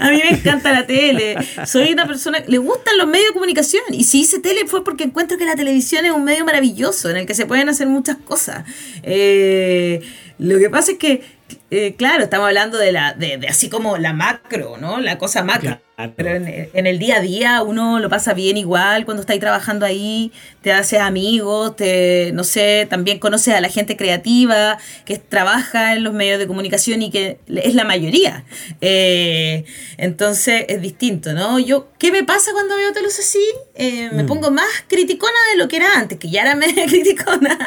[0.00, 1.36] A mí me encanta la tele.
[1.66, 3.82] Soy una persona le gustan los medios de comunicación.
[3.90, 7.16] Y si hice tele fue porque encuentro que la televisión es un medio maravilloso en
[7.16, 8.64] el que se pueden hacer muchas cosas.
[9.02, 10.00] Eh,
[10.38, 11.22] lo que pasa es que,
[11.70, 15.00] eh, claro, estamos hablando de la, de, de así como la macro, ¿no?
[15.00, 15.78] La cosa macro.
[15.96, 16.12] Claro.
[16.16, 19.40] Pero en, en el día a día uno lo pasa bien igual cuando está ahí
[19.40, 20.30] trabajando ahí,
[20.62, 26.04] te haces amigos, te, no sé, también conoces a la gente creativa que trabaja en
[26.04, 28.44] los medios de comunicación y que es la mayoría.
[28.80, 29.64] Eh,
[29.96, 31.58] entonces es distinto, ¿no?
[31.58, 33.42] Yo, ¿qué me pasa cuando veo telos así?
[33.74, 34.26] Eh, me Mm.
[34.26, 37.58] pongo más criticona de lo que era antes, que ya era media criticona.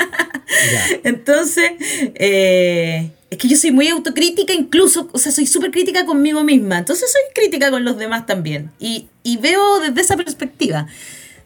[0.71, 0.85] Ya.
[1.03, 1.71] Entonces,
[2.15, 6.79] eh, es que yo soy muy autocrítica, incluso, o sea, soy súper crítica conmigo misma.
[6.79, 8.71] Entonces soy crítica con los demás también.
[8.77, 10.85] Y, y veo desde esa perspectiva.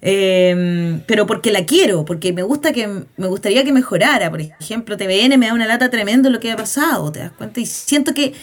[0.02, 4.32] Eh, pero porque la quiero, porque me gusta que me gustaría que mejorara.
[4.32, 7.60] Por ejemplo, TVN me da una lata tremendo lo que ha pasado, ¿te das cuenta?
[7.60, 8.34] Y siento que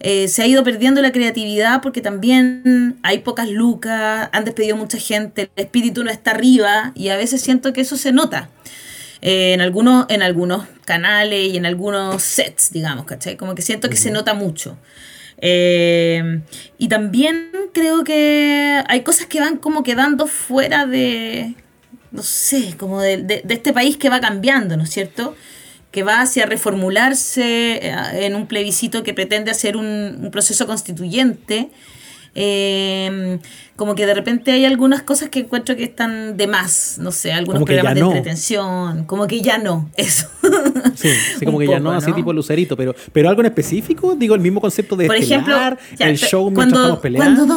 [0.00, 4.98] eh, se ha ido perdiendo la creatividad porque también hay pocas lucas, han despedido mucha
[4.98, 8.50] gente, el espíritu no está arriba y a veces siento que eso se nota
[9.22, 13.36] eh, en, algunos, en algunos canales y en algunos sets, digamos, ¿cachai?
[13.36, 14.76] Como que siento que se nota mucho.
[15.40, 16.40] Eh,
[16.78, 21.54] y también creo que hay cosas que van como quedando fuera de,
[22.10, 25.36] no sé, como de, de- de este país que va cambiando, ¿no es cierto?
[25.92, 31.70] Que va hacia reformularse eh, en un plebiscito que pretende hacer un, un proceso constituyente.
[32.34, 33.38] Eh,
[33.78, 37.32] como que de repente hay algunas cosas que encuentro que están de más, no sé,
[37.32, 38.08] algunos programas de no.
[38.08, 40.26] entretención, como que ya no, eso.
[40.96, 42.16] Sí, sí, como que ya no, así ¿no?
[42.16, 45.54] tipo lucerito, pero, pero algo en específico, digo, el mismo concepto de Por ejemplo,
[45.96, 47.46] ya, el show mientras estamos peleando.
[47.46, 47.54] Cuando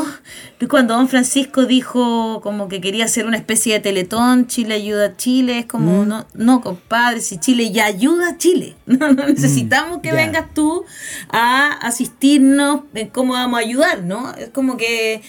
[0.59, 5.05] don, cuando don Francisco dijo como que quería hacer una especie de teletón, Chile ayuda
[5.07, 5.67] a Chile, es Mm.
[5.69, 8.75] como, no, no, compadre, si Chile ya ayuda a Chile.
[8.85, 10.83] No, no necesitamos que Mm, vengas tú
[11.31, 14.31] a asistirnos en cómo vamos a ayudar, ¿no?
[14.35, 15.23] Es como que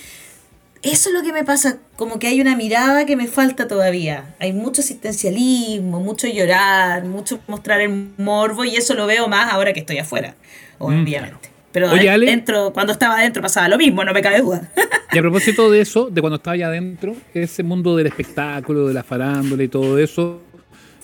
[0.82, 4.34] eso es lo que me pasa, como que hay una mirada que me falta todavía.
[4.40, 9.72] Hay mucho asistencialismo, mucho llorar, mucho mostrar el morbo y eso lo veo más ahora
[9.72, 10.34] que estoy afuera,
[10.78, 11.50] obviamente.
[11.70, 12.26] Pero Oye, Ale.
[12.26, 14.70] dentro, cuando estaba adentro pasaba lo mismo, no me cabe duda.
[15.12, 18.94] Y a propósito de eso, de cuando estaba allá adentro, ese mundo del espectáculo, de
[18.94, 20.42] la farándula y todo eso,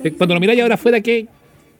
[0.03, 1.27] eh, cuando lo miráis ahora afuera, ¿qué,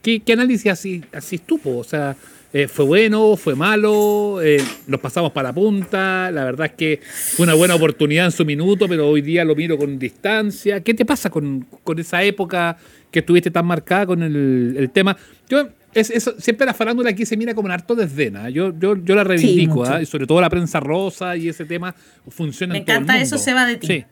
[0.03, 1.79] qué, qué análisis así, así estuvo?
[1.79, 2.17] O sea,
[2.53, 4.41] eh, ¿fue bueno, fue malo?
[4.43, 6.31] Eh, ¿Nos pasamos para la punta?
[6.31, 9.55] La verdad es que fue una buena oportunidad en su minuto, pero hoy día lo
[9.55, 10.83] miro con distancia.
[10.83, 12.77] ¿Qué te pasa con, con esa época
[13.11, 15.17] que estuviste tan marcada con el, el tema?
[15.49, 18.37] Yo, es, eso, siempre la farándula aquí se mira como un harto desdén.
[18.37, 18.49] ¿ah?
[18.51, 19.93] Yo, yo, yo la reivindico, mucho.
[19.93, 20.03] ¿ah?
[20.03, 21.95] y sobre todo la prensa rosa y ese tema
[22.29, 23.45] funciona Me en todo el encanta eso, mundo.
[23.45, 23.87] se va de ti.
[23.87, 24.05] Sí.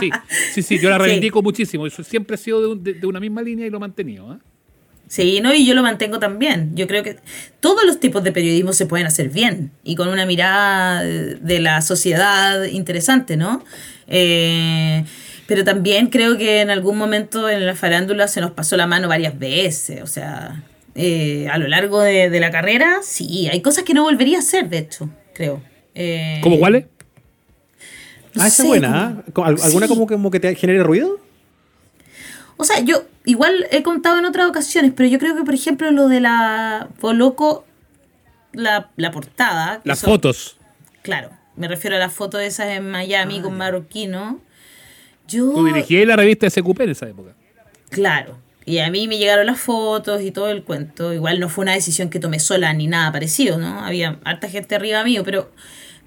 [0.00, 0.10] Sí,
[0.54, 1.02] sí, sí, yo la Sí.
[1.04, 1.86] reivindico muchísimo.
[1.86, 4.38] Eso siempre ha sido de, un- de- de una misma línea y lo he mantenido.
[5.08, 6.72] Sí, no, y yo lo mantengo también.
[6.74, 7.16] Yo creo que
[7.60, 11.80] todos los tipos de periodismo se pueden hacer bien y con una mirada de la
[11.80, 13.62] sociedad interesante, ¿no?
[14.08, 15.04] Eh,
[15.46, 19.06] pero también creo que en algún momento en la farándula se nos pasó la mano
[19.08, 20.02] varias veces.
[20.02, 20.64] O sea,
[20.96, 24.40] eh, a lo largo de, de la carrera, sí, hay cosas que no volvería a
[24.40, 25.62] hacer, de hecho, creo.
[25.94, 26.86] Eh, ¿Cómo cuáles?
[28.34, 29.24] no Ah, esa sé, es buena, como- ¿ah?
[29.32, 29.92] ¿Con- al- ¿Alguna Sí.
[29.92, 31.20] como, como que te genere ruido?
[32.56, 35.90] O sea, yo igual he contado en otras ocasiones, pero yo creo que, por ejemplo,
[35.90, 37.64] lo de la Poloco,
[38.52, 39.80] la, la portada.
[39.84, 40.56] Las fotos.
[41.02, 44.40] Claro, me refiero a las fotos esas en Miami con marroquino.
[45.28, 45.52] Yo.
[45.52, 47.32] Tú dirigías la revista SQP en esa época.
[47.90, 48.38] Claro.
[48.64, 51.12] Y a mí me llegaron las fotos y todo el cuento.
[51.12, 53.80] Igual no fue una decisión que tomé sola ni nada parecido, ¿no?
[53.80, 55.52] Había harta gente arriba mío, pero,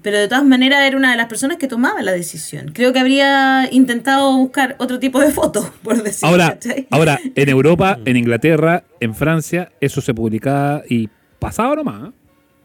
[0.02, 2.72] pero de todas maneras era una de las personas que tomaba la decisión.
[2.72, 6.86] Creo que habría intentado buscar otro tipo de fotos, por decirlo Ahora, ¿cachai?
[6.90, 11.08] ahora, en Europa, en Inglaterra, en Francia, eso se publicaba y
[11.38, 12.08] pasaba nomás.
[12.08, 12.12] ¿ah?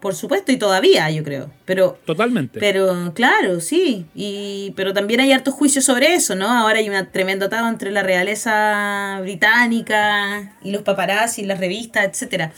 [0.06, 1.50] Por supuesto, y todavía, yo creo.
[1.66, 2.60] Pero Totalmente.
[2.60, 6.48] Pero claro, sí, y pero también hay hartos juicios sobre eso, ¿no?
[6.48, 12.52] Ahora hay un tremendo atado entre la realeza británica y los paparazzi, las revistas, etcétera.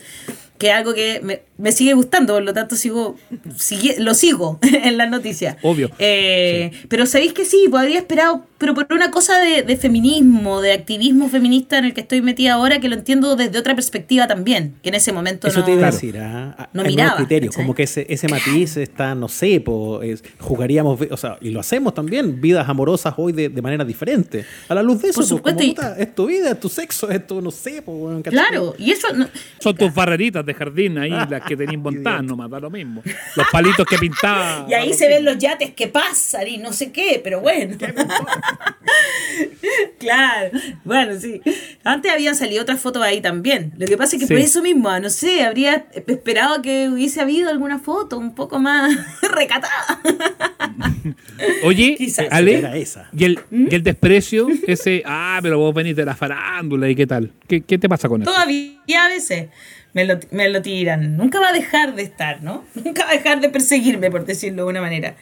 [0.58, 3.16] Que es algo que me, me sigue gustando, por lo tanto sigo,
[3.58, 5.58] sigue- lo sigo en las noticias.
[5.62, 5.92] Obvio.
[6.00, 10.74] Eh, Pero sabéis que sí, podría esperado, pero por una cosa de, de feminismo, de
[10.74, 14.76] activismo feminista en el que estoy metida ahora, que lo entiendo desde otra perspectiva también,
[14.82, 15.66] que en ese momento Eso no...
[15.66, 16.70] te iba a decir, ¿ah?
[16.74, 21.00] No Hay miraba, criterios, como que ese, ese matiz está, no sé, po, es- jugaríamos,
[21.10, 24.46] o sea, y lo hacemos también, vidas amorosas hoy de, de manera diferente.
[24.70, 26.60] A la luz de eso, Por po, supuesto, como, y- puta, es tu vida, es
[26.60, 28.10] tu sexo, es tu, no sé, po.
[28.24, 29.12] Claro, y eso...
[29.14, 29.28] no-
[29.60, 33.02] Son tus barreritas de jardín ahí, las que tenías montadas nomás, da lo mismo.
[33.36, 34.66] Los palitos que pintaba.
[34.70, 37.76] Y ahí se ven los yates que pasan y no sé qué, pero bueno.
[40.00, 40.52] Claro,
[40.86, 41.42] bueno, sí.
[41.84, 43.74] Antes habían salido otras fotos ahí también.
[43.78, 44.34] Lo que pasa es que Sí.
[44.34, 48.96] por eso mismo, no sé, habría esperado que hubiese habido alguna foto un poco más
[49.34, 50.02] recatada.
[51.64, 52.28] Oye, Quizás.
[52.32, 53.10] Ale, Era esa.
[53.16, 57.08] y el, y el desprecio, ese, ah, pero vos venís de la farándula y qué
[57.08, 57.32] tal.
[57.48, 58.32] ¿Qué, qué te pasa con eso?
[58.32, 59.50] Todavía a veces
[59.94, 61.18] me lo, me lo tiran.
[61.18, 62.64] Nunca va a dejar de estar, ¿no?
[62.76, 65.16] Nunca va a dejar de perseguirme, por decirlo de una manera.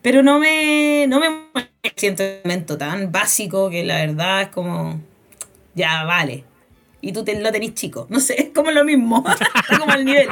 [0.00, 1.28] Pero no me, no me
[1.96, 5.00] siento un momento tan básico que la verdad es como,
[5.74, 6.44] ya, vale.
[7.00, 8.06] Y tú te, lo tenés chico.
[8.08, 9.24] No sé, es como lo mismo.
[9.66, 10.28] Está como al nivel.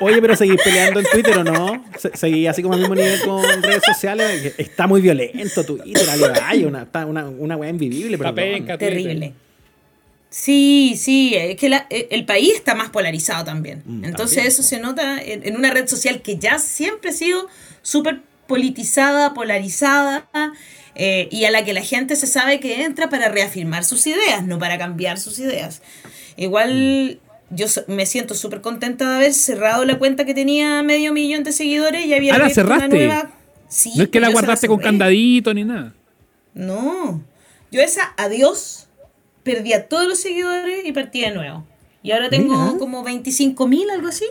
[0.00, 1.84] Oye, pero seguís peleando en Twitter o no?
[1.98, 4.54] Se- Seguís así como al mismo nivel con redes sociales.
[4.56, 6.06] Está muy violento Twitter,
[6.40, 8.32] Valle, una, está una, una weá invivible, pero.
[8.32, 9.32] Penca, Terrible.
[10.30, 13.82] Sí, sí, es que la- eh, el país está más polarizado también.
[13.84, 17.12] Mm, Entonces también, eso se nota en, en una red social que ya siempre ha
[17.12, 17.48] sido
[17.82, 20.28] súper politizada, polarizada,
[20.94, 24.44] eh, y a la que la gente se sabe que entra para reafirmar sus ideas,
[24.46, 25.82] no para cambiar sus ideas.
[26.36, 31.44] Igual yo me siento súper contenta de haber cerrado la cuenta que tenía medio millón
[31.44, 32.96] de seguidores y había Ah, ¿la abierto una cerraste?
[32.96, 33.30] nueva.
[33.68, 35.92] Sí, No es que la guardaste con candadito ni nada.
[36.54, 37.22] No.
[37.70, 38.86] Yo esa, adiós,
[39.42, 41.66] perdí a todos los seguidores y partí de nuevo.
[42.02, 42.78] Y ahora tengo Mira.
[42.78, 44.24] como 25 mil, algo así.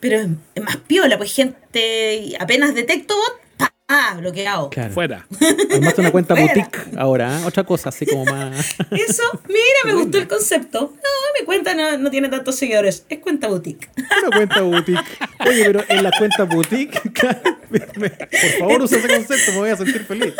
[0.00, 0.20] Pero
[0.54, 3.47] es, más piola, pues gente, apenas detecto bot.
[3.90, 4.68] Ah, bloqueado.
[4.68, 4.92] Claro.
[4.92, 5.26] Fuera.
[5.74, 6.52] Armaste una cuenta Fuera.
[6.54, 7.44] boutique ahora, ¿eh?
[7.46, 8.76] otra cosa así como más.
[8.90, 10.92] Eso, mira, me gustó el concepto.
[10.94, 13.88] No, mi cuenta no, no tiene tantos seguidores, es cuenta boutique.
[14.26, 15.04] Una cuenta boutique.
[15.48, 17.00] Oye, pero en la cuenta boutique,
[17.70, 20.34] por favor usa ese concepto, me voy a sentir feliz.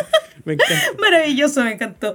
[0.44, 0.74] Me encanta.
[0.98, 2.12] Maravilloso, me encantó.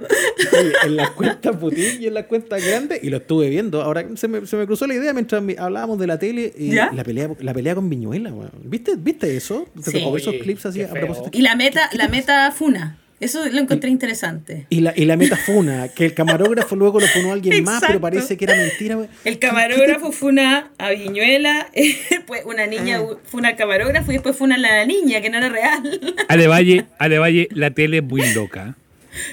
[0.52, 3.82] Oye, en la cuenta boutique y en la cuenta grande, y lo estuve viendo.
[3.82, 6.74] Ahora se me, se me cruzó la idea mientras mi- hablábamos de la tele y
[6.74, 6.90] ¿Ya?
[6.92, 8.50] la pelea, la pelea con Viñuela, weón.
[8.62, 9.66] ¿Viste, ¿Viste eso?
[9.84, 10.00] ¿Te Sí.
[10.02, 11.23] tocó esos clips así a propósito?
[11.32, 12.98] Y la meta, la meta funa.
[13.20, 14.66] Eso lo encontré interesante.
[14.68, 18.36] Y la, y la metafuna, que el camarógrafo luego lo ponó alguien más, pero parece
[18.36, 18.98] que era mentira.
[19.24, 21.68] El camarógrafo fue una a Viñuela,
[22.26, 23.16] pues una niña Ah.
[23.24, 26.00] fue una al camarógrafo y después fue una a la niña, que no era real.
[26.28, 28.74] Ale Valle, Ale Valle, la tele es muy loca.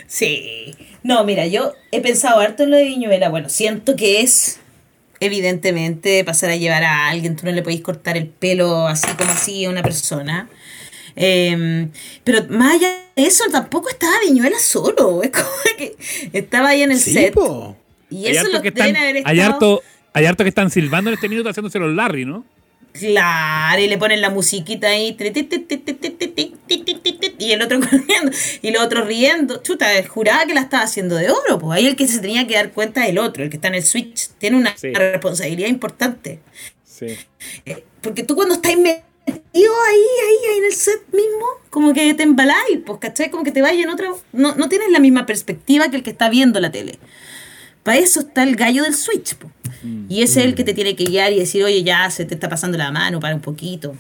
[0.08, 0.76] Sí.
[1.04, 3.30] No, mira, yo he pensado harto en lo de Viñuela.
[3.30, 4.60] Bueno, siento que es,
[5.20, 7.36] evidentemente, pasar a llevar a alguien.
[7.36, 10.48] Tú no le podéis cortar el pelo así como así a una persona.
[11.16, 15.24] Pero más allá de eso, tampoco estaba Viñuela solo.
[15.24, 15.48] Es como
[15.78, 15.96] que
[16.34, 17.36] estaba ahí en el set.
[18.10, 19.24] Y hay eso lo que deben haber.
[19.26, 19.82] Hay harto,
[20.44, 22.46] que están silbando en este minuto haciéndose los Larry, ¿no?
[22.94, 25.16] Claro, y le ponen la musiquita ahí.
[27.40, 28.32] Y el otro corriendo.
[28.62, 29.64] Y los otros riendo.
[29.64, 31.58] Chuta, juraba que la estaba haciendo de oro.
[31.58, 33.70] Pues ahí el que se tenía que dar cuenta es el otro, el que está
[33.70, 34.32] en el switch.
[34.40, 36.42] Tiene una responsabilidad importante.
[36.84, 37.16] Sí.
[38.02, 38.74] Porque tú cuando estás
[39.34, 43.30] metido ahí, ahí, ahí en el set mismo, como que te embaláis, pues, ¿cachai?
[43.30, 44.10] Como que te vayas en otra...
[44.34, 47.00] No, no tienes la misma perspectiva que el que está viendo la tele.
[47.84, 49.36] Para eso está el gallo del switch.
[49.36, 49.52] po.
[50.10, 52.36] Y ese es el que te tiene que guiar y decir, oye, ya se te
[52.36, 53.96] está pasando la mano, para un poquito.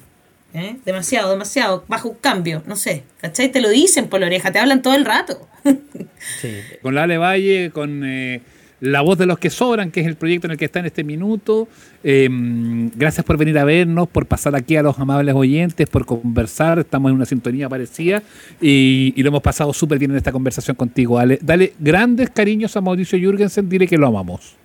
[0.54, 0.78] ¿Eh?
[0.86, 1.86] Demasiado, demasiado.
[1.88, 3.04] Bajo un cambio, no sé.
[3.22, 3.52] ¿Cachai?
[3.52, 5.48] Te lo dicen por la oreja, te hablan todo el rato.
[6.40, 6.56] Sí.
[6.84, 8.44] Con la Ale Valle, con eh,
[8.82, 10.88] La Voz de los que Sobran, que es el proyecto en el que está en
[10.88, 11.68] este minuto.
[12.04, 12.28] Eh,
[12.96, 16.80] gracias por venir a vernos, por pasar aquí a los amables oyentes, por conversar.
[16.80, 18.24] Estamos en una sintonía parecida
[18.60, 21.38] y, y lo hemos pasado súper bien en esta conversación contigo, Ale.
[21.42, 24.56] Dale grandes cariños a Mauricio Jürgensen, dile que lo amamos.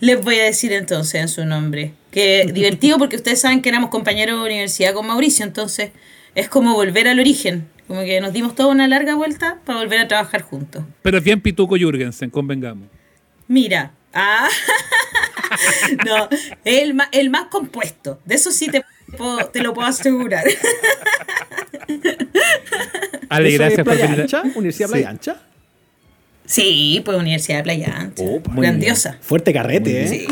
[0.00, 1.94] Les voy a decir entonces en su nombre.
[2.12, 5.90] Que divertido porque ustedes saben que éramos compañeros de universidad con Mauricio, entonces
[6.36, 7.66] es como volver al origen.
[7.88, 10.84] Como que nos dimos toda una larga vuelta para volver a trabajar juntos.
[11.02, 12.97] Pero es bien pituco Jürgensen, convengamos.
[13.48, 13.92] Mira.
[14.14, 14.48] Ah.
[16.06, 16.28] no,
[16.64, 18.20] el más, el más compuesto.
[18.24, 18.84] De eso sí te,
[19.16, 20.44] puedo- te lo puedo asegurar.
[23.28, 24.20] Ale, ¿Eso gracias por venir.
[24.22, 24.42] Ancha?
[24.54, 24.92] ¿Universidad Sí.
[24.92, 25.36] Playa Ancha?
[26.46, 28.22] Sí, pues Universidad de Playa Ancha.
[28.24, 29.10] Oh, Grandiosa.
[29.12, 29.22] bien.
[29.22, 30.08] Fuerte carrete, ¿eh?
[30.08, 30.26] Sí.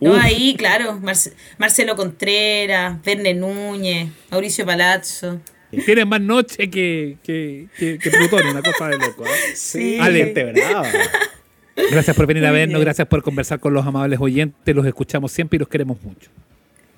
[0.00, 5.40] No, ahí, claro, Marce- Marcelo Contreras, Verne Núñez, Mauricio Palazzo.
[5.86, 9.24] Tiene más noche que, que, que, que Plutón, una cosa de loco.
[9.24, 9.30] ¿eh?
[9.54, 9.96] Sí.
[9.98, 10.18] Ale.
[10.26, 10.86] Gente brava.
[11.90, 15.56] Gracias por venir a vernos, gracias por conversar con los amables oyentes, los escuchamos siempre
[15.56, 16.30] y los queremos mucho.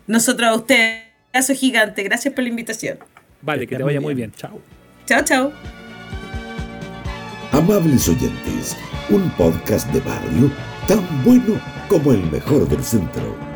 [0.06, 2.98] Nosotros a usted, caso gigante, gracias por la invitación.
[3.42, 4.32] Vale, que te vaya muy bien.
[4.36, 4.60] Chao.
[5.06, 5.52] Chao, chao.
[7.52, 8.76] Amables oyentes,
[9.10, 10.50] un podcast de barrio
[10.88, 13.53] tan bueno como el mejor del centro.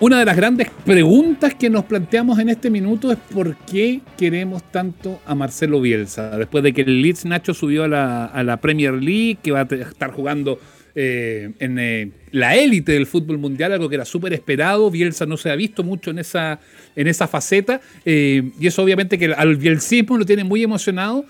[0.00, 4.62] Una de las grandes preguntas que nos planteamos en este minuto es por qué queremos
[4.72, 6.36] tanto a Marcelo Bielsa.
[6.36, 10.10] Después de que el Leeds Nacho subió a la, Premier League, que va a estar
[10.10, 10.58] jugando
[10.96, 14.90] eh, en eh, la élite del fútbol mundial, algo que era súper esperado.
[14.90, 16.58] Bielsa no se ha visto mucho en esa,
[16.96, 21.24] en esa faceta, eh, y eso obviamente que al bielsismo lo tiene muy emocionado,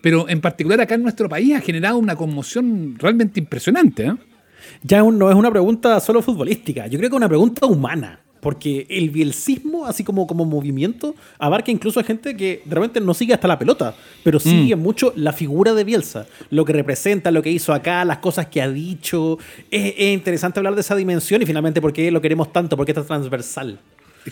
[0.00, 4.10] pero en particular acá en nuestro país ha generado una conmoción realmente impresionante.
[4.82, 8.20] Ya no es una pregunta solo futbolística, yo creo que es una pregunta humana.
[8.40, 13.12] Porque el bielcismo, así como, como movimiento, abarca incluso a gente que de repente no
[13.12, 14.78] sigue hasta la pelota, pero sigue mm.
[14.78, 18.62] mucho la figura de Bielsa, lo que representa, lo que hizo acá, las cosas que
[18.62, 19.38] ha dicho.
[19.68, 23.04] Es, interesante hablar de esa dimensión y finalmente por qué lo queremos tanto, porque está
[23.04, 23.80] transversal.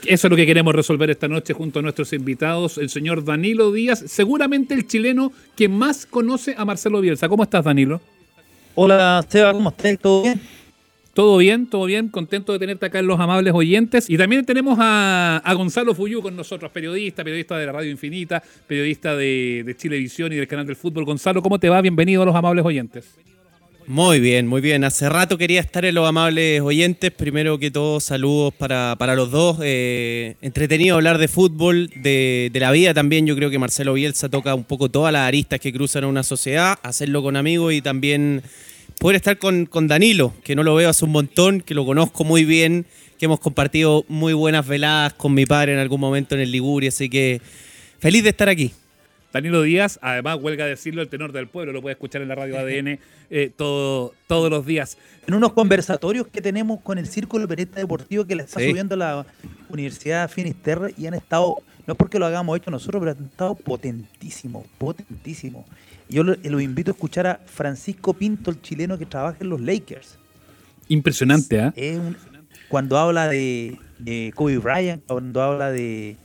[0.06, 3.72] Eso es lo que queremos resolver esta noche junto a nuestros invitados, el señor Danilo
[3.72, 7.28] Díaz, seguramente el chileno que más conoce a Marcelo Bielsa.
[7.28, 8.00] ¿Cómo estás, Danilo?
[8.76, 9.96] Hola, Seba, ¿cómo estás?
[10.00, 10.40] ¿Todo bien?
[11.12, 14.10] Todo bien, todo bien, contento de tenerte acá en los amables oyentes.
[14.10, 19.14] Y también tenemos a, Gonzalo Fuyú con nosotros, periodista, periodista de la Radio Infinita, periodista
[19.14, 21.04] de, de Chilevisión y del canal del fútbol.
[21.04, 21.80] Gonzalo, ¿cómo te va?
[21.82, 23.14] Bienvenido a los amables oyentes.
[23.86, 24.82] Muy bien, muy bien.
[24.82, 27.10] Hace rato quería estar en los amables oyentes.
[27.10, 29.58] Primero que todo, saludos para, los dos.
[29.62, 33.26] Eh, entretenido hablar de fútbol, de, de, la vida también.
[33.26, 36.78] Yo creo que Marcelo Bielsa toca un poco todas las aristas que cruzan una sociedad,
[36.82, 38.42] hacerlo con amigos y también
[38.98, 42.24] poder estar con, con, Danilo, que no lo veo hace un montón, que lo conozco
[42.24, 42.86] muy bien,
[43.18, 46.88] que hemos compartido muy buenas veladas con mi padre en algún momento en el Liguria,
[46.88, 47.42] así que
[47.98, 48.72] feliz de estar aquí.
[49.34, 52.56] Danilo Díaz, además, huelga decirlo, el tenor del pueblo, lo puede escuchar en la radio
[52.56, 54.96] ADN eh, todo, todos los días.
[55.26, 59.26] En unos conversatorios que tenemos con el Círculo Pereta Deportivo que le está subiendo la
[59.68, 63.56] Universidad Finisterre y han estado, no es porque lo hagamos hecho nosotros, pero han estado
[63.56, 65.66] potentísimos, potentísimos.
[66.08, 70.16] Yo lo, invito a escuchar a Francisco Pinto, el chileno que trabaja en los Lakers.
[70.86, 71.74] Impresionante, ¿ah?
[72.68, 73.78] cuando habla de,
[74.36, 76.16] Kobe Bryant, cuando habla de,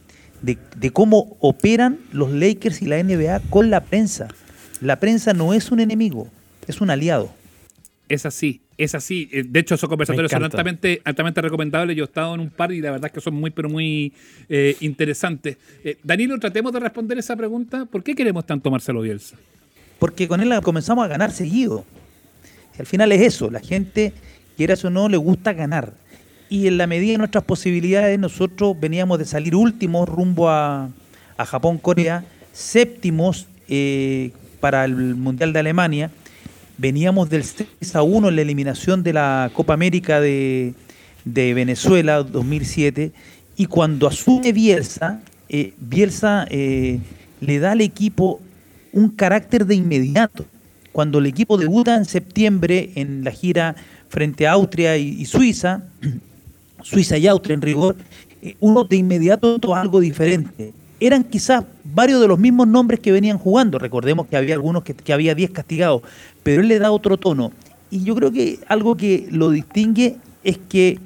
[0.94, 4.28] cómo operan los Lakers y la NBA con la prensa.
[4.82, 6.30] La prensa no es un enemigo,
[6.68, 7.30] es un aliado.
[8.08, 9.30] Es así, es así.
[9.32, 11.96] Eh, de hecho, esos conversatorios son altamente, altamente recomendables.
[11.96, 14.14] Yo he estado en un par y la verdad es que son muy, pero muy
[14.48, 15.58] eh, interesantes.
[15.84, 17.86] Eh, Danilo, tratemos de responder esa pregunta.
[17.86, 19.38] ¿Por qué queremos tanto Marcelo Bielsa?
[20.00, 21.86] porque con él comenzamos a ganar seguido.
[22.80, 24.14] al final es eso, la gente,
[24.56, 25.94] quieras o no, le gusta ganar.
[26.50, 30.90] Y en la medida de nuestras posibilidades, nosotros veníamos de salir últimos rumbo a,
[31.38, 36.12] Japón-Corea, séptimos eh, para el Mundial de Alemania,
[36.78, 40.74] veníamos del 6 a 1 en la eliminación de la Copa América de,
[41.24, 43.14] Venezuela 2007,
[43.56, 47.00] y cuando asume Bielsa, eh, Bielsa eh,
[47.40, 48.42] le da al equipo
[48.92, 50.46] un carácter de inmediato.
[50.92, 53.76] Cuando el equipo debuta en septiembre en la gira
[54.10, 55.84] frente a Austria y, Suiza,
[56.84, 57.96] Suiza y Austria en rigor,
[58.42, 60.74] eh, uno de inmediato notó algo diferente.
[61.00, 63.80] Eran quizás varios de los mismos nombres que venían jugando.
[63.80, 66.02] Recordemos que había algunos que, había 10 castigados,
[66.44, 67.52] pero él le da otro tono.
[67.90, 71.00] Y yo creo que algo que lo distingue es que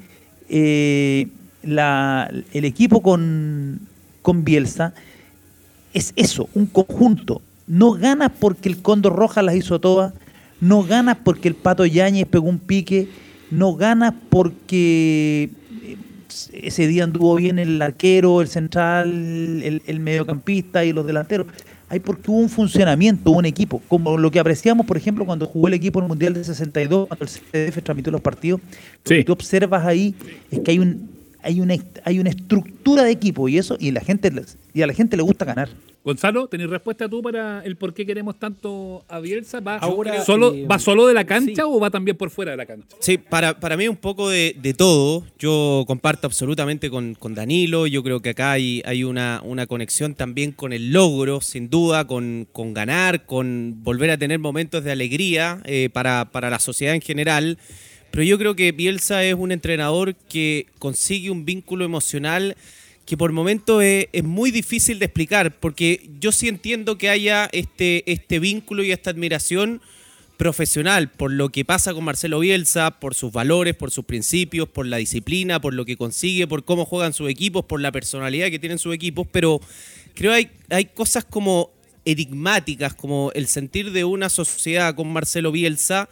[0.48, 1.28] eh,
[1.62, 3.80] el equipo con,
[4.22, 4.94] con Bielsa
[5.92, 7.40] es eso, un conjunto.
[7.66, 10.12] No ganas porque el Cóndor Roja las hizo todas,
[10.60, 13.08] no ganas porque el Pato Yáñez pegó un pique,
[13.50, 15.50] no ganas porque
[16.52, 21.46] ese día anduvo bien el arquero, el central, el, mediocampista y los delanteros.
[21.88, 25.46] Hay porque hubo un funcionamiento, hubo un equipo, como lo que apreciamos, por ejemplo, cuando
[25.46, 28.60] jugó el equipo en el Mundial de 62, cuando el CDF transmitió los partidos.
[29.04, 30.14] Lo que tú observas ahí
[30.50, 31.13] es que hay un
[31.44, 34.32] hay una hay una estructura de equipo y eso y la gente
[34.72, 35.68] y a la gente le gusta ganar.
[36.04, 39.60] Gonzalo, ¿tenés respuesta tú para el por qué queremos tanto a Bielsa?
[39.60, 39.80] ¿Va,
[40.22, 42.94] solo, ¿va solo de la cancha o va también por fuera de la cancha?
[43.00, 45.24] Sí, para, para mí un poco de, todo.
[45.38, 47.86] Yo comparto absolutamente con, Danilo.
[47.86, 52.06] Yo creo que acá hay, hay una, una conexión también con el logro, sin duda,
[52.06, 56.94] con, con ganar, con volver a tener momentos de alegría eh, para, para la sociedad
[56.94, 57.56] en general.
[58.14, 62.56] Pero yo creo que Bielsa es un entrenador que consigue un vínculo emocional
[63.06, 68.08] que por momentos es, muy difícil de explicar, porque yo sí entiendo que haya este,
[68.08, 69.80] este vínculo y esta admiración
[70.36, 74.86] profesional por lo que pasa con Marcelo Bielsa, por sus valores, por sus principios, por
[74.86, 78.60] la disciplina, por lo que consigue, por cómo juegan sus equipos, por la personalidad que
[78.60, 79.60] tienen sus equipos, pero
[80.14, 81.72] creo que hay, hay cosas como
[82.04, 86.08] enigmáticas, como el sentir de una sociedad con Marcelo Bielsa,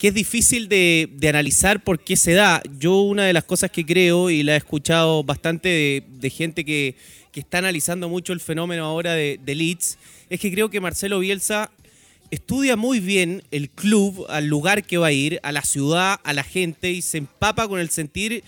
[0.00, 2.62] que es difícil de, analizar por qué se da.
[2.78, 6.96] Yo una de las cosas que creo, y la he escuchado bastante de, gente que,
[7.34, 9.98] está analizando mucho el fenómeno ahora de, de, Leeds,
[10.30, 11.70] es que creo que Marcelo Bielsa
[12.30, 16.32] estudia muy bien el club, al lugar que va a ir, a la ciudad, a
[16.32, 18.42] la gente, y se empapa con el sentir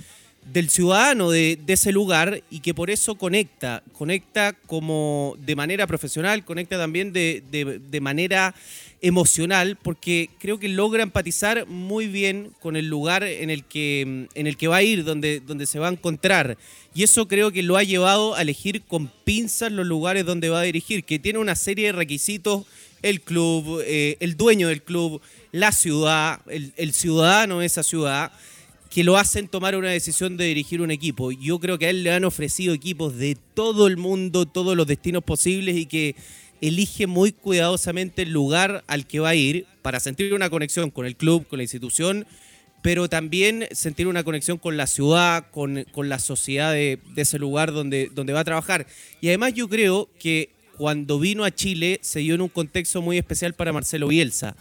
[0.53, 6.47] del ciudadano de, ese lugar y que por eso conecta, conecta como de manera profesional,
[6.47, 8.55] conecta también de, de manera
[9.03, 14.47] emocional porque creo que logra empatizar muy bien con el lugar en el que, en
[14.47, 16.57] el que va a ir, donde, donde se va a encontrar.
[16.95, 20.61] Y eso creo que lo ha llevado a elegir con pinzas los lugares donde va
[20.61, 22.65] a dirigir, que tiene una serie de requisitos
[23.03, 28.33] el club, eh, el dueño del club, la ciudad, el, el ciudadano de esa ciudad
[28.89, 31.33] que lo hacen tomar una decisión de dirigir un equipo.
[31.33, 34.87] Yo creo que a él le han ofrecido equipos de todo el mundo, todos los
[34.87, 36.15] destinos posibles y que
[36.63, 41.05] elige muy cuidadosamente el lugar al que va a ir para sentir una conexión con
[41.05, 42.25] el club, con la institución,
[42.83, 47.73] pero también sentir una conexión con la ciudad, con, con la sociedad de, ese lugar
[47.73, 48.87] donde, donde va a trabajar.
[49.21, 53.19] Y además yo creo que cuando vino a Chile se dio en un contexto muy
[53.19, 54.57] especial para Marcelo Bielsa.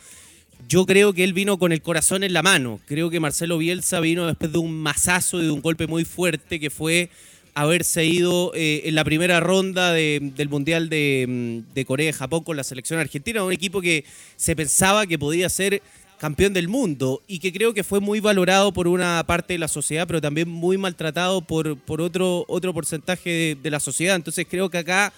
[0.67, 2.79] Yo creo que él vino con el corazón en la mano.
[2.85, 6.59] Creo que Marcelo Bielsa vino después de un masazo y de un golpe muy fuerte
[6.59, 7.09] que fue
[7.53, 12.13] haberse ido eh, en la primera ronda de, del Mundial de, mm, de Corea y
[12.13, 15.81] Japón con la selección argentina, un equipo que se pensaba que podía ser
[16.21, 19.67] campeón del mundo y que creo que fue muy valorado por una parte de la
[19.67, 24.15] sociedad, pero también muy maltratado por, por otro, otro porcentaje de, la sociedad.
[24.17, 25.11] Entonces creo que acá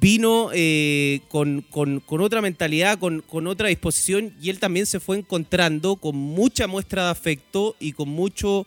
[0.00, 5.00] vino eh, con, con, con, otra mentalidad, con, con, otra disposición y él también se
[5.00, 8.66] fue encontrando con mucha muestra de afecto y con mucho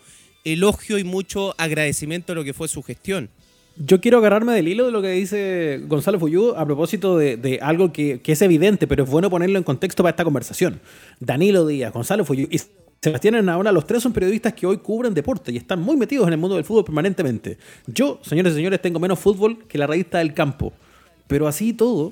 [0.53, 3.29] elogio y mucho agradecimiento a lo que fue su gestión.
[3.77, 7.93] Yo quiero agarrarme del hilo de lo que dice Gonzalo Fuyú a propósito de, algo
[7.93, 10.81] que, que, es evidente, pero es bueno ponerlo en contexto para esta conversación.
[11.19, 12.59] Danilo Díaz, Gonzalo Fuyú y
[13.01, 16.33] Sebastián ahora los tres son periodistas que hoy cubren deporte y están muy metidos en
[16.33, 17.57] el mundo del fútbol permanentemente.
[17.87, 20.73] Yo, señores y señores, tengo menos fútbol que la revista del campo.
[21.29, 22.11] Pero así todo,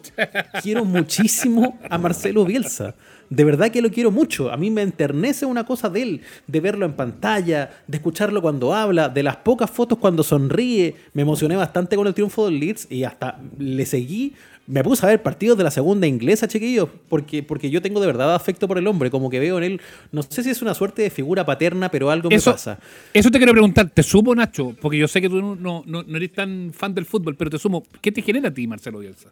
[0.62, 2.94] quiero muchísimo a Marcelo Bielsa.
[3.32, 4.52] De verdad que lo quiero mucho.
[4.52, 8.76] A mí me enternece una cosa de él, de verlo en pantalla, de escucharlo cuando
[8.76, 10.98] habla, de las pocas fotos cuando sonríe.
[11.14, 14.36] Me emocioné bastante con el triunfo del Leeds y hasta le seguí.
[14.68, 18.08] Me puse a ver partidos de la segunda inglesa, chiquillos, porque, porque yo tengo de
[18.08, 19.10] verdad afecto por el hombre.
[19.10, 22.12] Como que veo en él, no sé si es una suerte de figura paterna, pero
[22.12, 22.78] algo eso, me pasa.
[23.14, 24.76] Eso te quiero preguntar, ¿te sumo, Nacho?
[24.82, 27.58] Porque yo sé que tú no, no, no eres tan fan del fútbol, pero te
[27.58, 27.84] sumo.
[28.02, 29.30] ¿Qué te genera a ti, Marcelo Bielsa?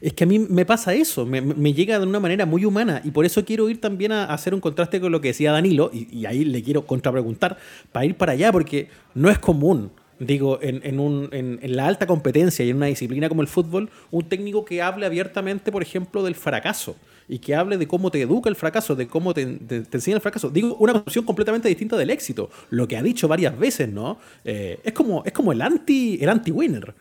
[0.00, 3.00] Es que a mí me pasa eso, me, me, llega de una manera muy humana
[3.02, 5.90] y por eso quiero ir también a, hacer un contraste con lo que decía Danilo
[5.92, 7.56] y, y ahí le quiero contrapreguntar
[7.92, 11.86] para ir para allá porque no es común, digo, en, en, un, en, en, la
[11.86, 15.82] alta competencia y en una disciplina como el fútbol, un técnico que hable abiertamente, por
[15.82, 16.96] ejemplo, del fracaso
[17.28, 20.50] y que hable de cómo te educa el fracaso, de cómo te, enseña el fracaso.
[20.50, 24.18] Digo, una concepción completamente distinta del éxito, lo que ha dicho varias veces, ¿no?
[24.44, 26.94] Eh, es, como, es como el anti el anti-winner.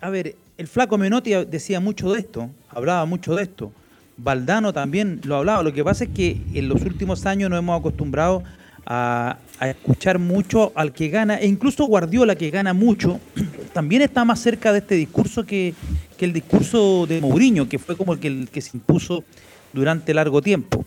[0.00, 3.72] A ver, el flaco Menotti decía mucho de esto, hablaba mucho de esto.
[4.16, 5.62] Valdano también lo hablaba.
[5.62, 8.42] Lo que pasa es que en los últimos años nos hemos acostumbrado
[8.86, 13.20] a, escuchar mucho al que gana, e incluso Guardiola, que gana mucho,
[13.72, 15.74] también está más cerca de este discurso que,
[16.16, 19.24] que el discurso de Mourinho, que fue como el que, se impuso
[19.72, 20.84] durante largo tiempo.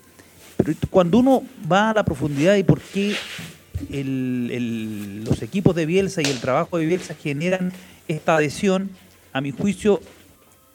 [0.57, 3.15] Pero cuando uno va a la profundidad y por qué
[3.89, 7.71] los equipos de Bielsa y el trabajo de Bielsa generan
[8.07, 8.89] esta adhesión,
[9.33, 10.01] a mi juicio,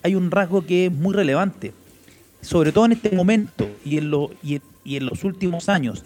[0.02, 1.72] hay un rasgo que es muy relevante,
[2.40, 4.10] sobre todo en este momento y en,
[4.42, 6.04] y en los últimos años,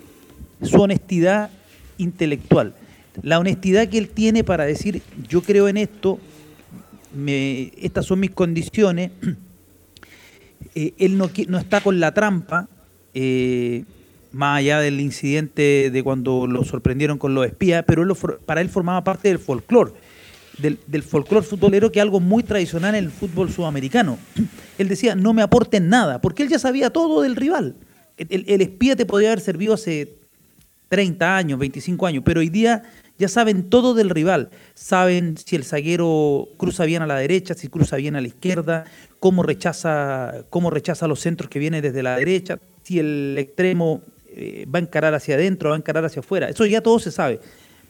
[0.63, 1.51] su honestidad
[1.99, 2.75] intelectual.
[3.23, 6.19] La honestidad que él tiene para decir, yo creo en esto,
[7.81, 9.11] estas son mis condiciones,
[10.75, 12.69] eh, él no, no, está con la trampa,
[13.15, 13.85] eh,
[14.33, 18.07] más allá del incidente de cuando lo sorprendieron con los espías, pero
[18.47, 19.93] para él formaba parte del folclore
[20.61, 24.19] del, folclore futbolero, que es algo muy tradicional en el fútbol sudamericano.
[24.79, 27.77] Él decía, no me aporten nada, porque él ya sabía todo del rival.
[28.17, 30.20] El, el, espía te podría haber servido hace
[30.91, 32.82] 30 años, 25 años, pero hoy día
[33.16, 34.51] ya saben todo del rival.
[34.74, 38.84] Saben si el zaguero cruza bien a la derecha, si cruza bien a la izquierda,
[39.20, 44.03] cómo rechaza, cómo rechaza los centros que vienen desde la derecha, si el extremo
[44.34, 46.49] eh, va a encarar hacia adentro, va a encarar hacia afuera.
[46.49, 47.38] Eso ya todo se sabe.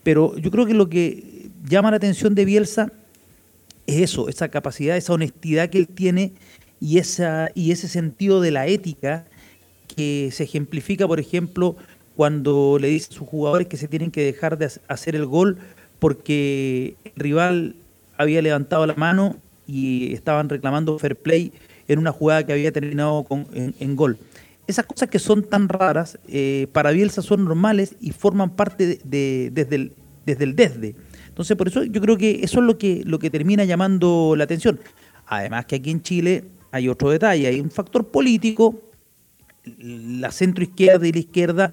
[0.03, 2.93] Pero yo creo que lo que llama la atención de Bielsa
[3.87, 6.33] es eso, esa capacidad, esa honestidad que él tiene
[6.81, 9.25] y, esa, y ese sentido de la ética
[9.97, 11.77] que se ejemplifica, por ejemplo,
[12.17, 15.59] cuando le dice a sus jugadores que se tienen que dejar de hacer el gol
[15.99, 17.77] porque el rival
[18.17, 19.37] había levantado la mano
[19.67, 21.53] y estaban reclamando fair play
[21.87, 24.19] en una jugada que había terminado con, en, gol.
[24.67, 29.01] Esas cosas que son tan raras, eh, para Bielsa son normales y forman parte de,
[29.05, 29.93] de, desde, el,
[30.27, 30.95] desde el desde.
[31.29, 34.45] Entonces, por eso yo creo que eso es lo que, lo que termina llamando la
[34.45, 34.79] atención.
[35.27, 38.81] Además que aquí en Chile hay otro detalle, hay un factor político,
[39.79, 41.73] la centro izquierda y la izquierda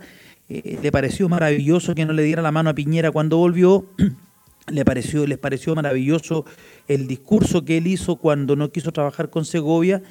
[0.49, 3.85] eh, le pareció maravilloso que no le diera la mano a Piñera cuando volvió,
[4.67, 6.45] le pareció, les pareció maravilloso
[6.87, 10.01] el discurso que él hizo cuando no quiso trabajar con Segovia,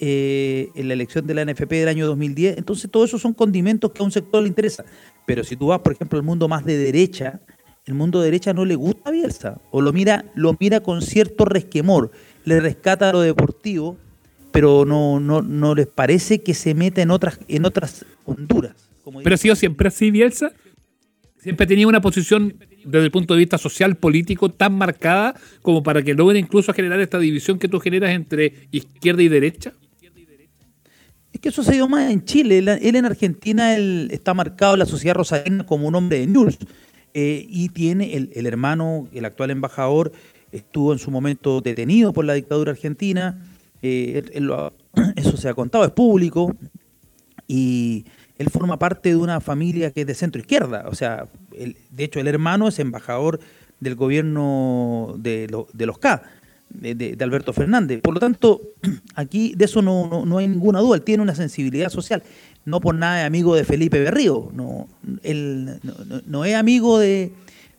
[0.00, 2.58] eh, en la elección de la NFP del año 2010.
[2.58, 4.84] Entonces, todo eso son condimentos que a un sector le interesa.
[5.26, 7.40] Pero si tú vas, por ejemplo, al mundo más de derecha,
[7.86, 11.02] el mundo de derecha no le gusta a Bielsa, o lo mira, lo mira con
[11.02, 12.10] cierto resquemor,
[12.44, 13.96] le rescata lo deportivo,
[14.50, 18.93] pero no, no, no les parece que se meta en otras, en otras Honduras.
[19.22, 20.52] Pero ha sido siempre así, Bielsa.
[21.38, 26.02] Siempre tenía una posición desde el punto de vista social, político, tan marcada como para
[26.02, 29.72] que logre incluso generar esta división que tú generas entre izquierda y derecha.
[31.32, 32.58] Es que eso se dio más en Chile.
[32.58, 36.56] Él, en Argentina él está marcado en la sociedad rosarina como un hombre de News.
[37.12, 40.12] Eh, y tiene el, el hermano, el actual embajador,
[40.52, 43.44] estuvo en su momento detenido por la dictadura argentina.
[43.82, 44.72] Eh, él- él lo ha-
[45.16, 46.54] eso se ha contado, es público.
[47.46, 48.04] Y
[48.38, 50.84] él forma parte de una familia que es de centro izquierda.
[50.88, 51.26] O sea,
[51.56, 53.40] él- de hecho, el hermano es embajador
[53.80, 56.22] del gobierno de, lo- de los K,
[56.70, 58.00] de, de- de Alberto Fernández.
[58.00, 58.60] Por lo tanto,
[59.14, 60.96] aquí de eso no, no- no hay ninguna duda.
[60.96, 62.22] Él tiene una sensibilidad social.
[62.64, 64.50] No por nada es amigo de Felipe Berrío.
[64.54, 64.88] No,
[65.22, 65.78] él
[66.26, 67.30] no, es amigo de,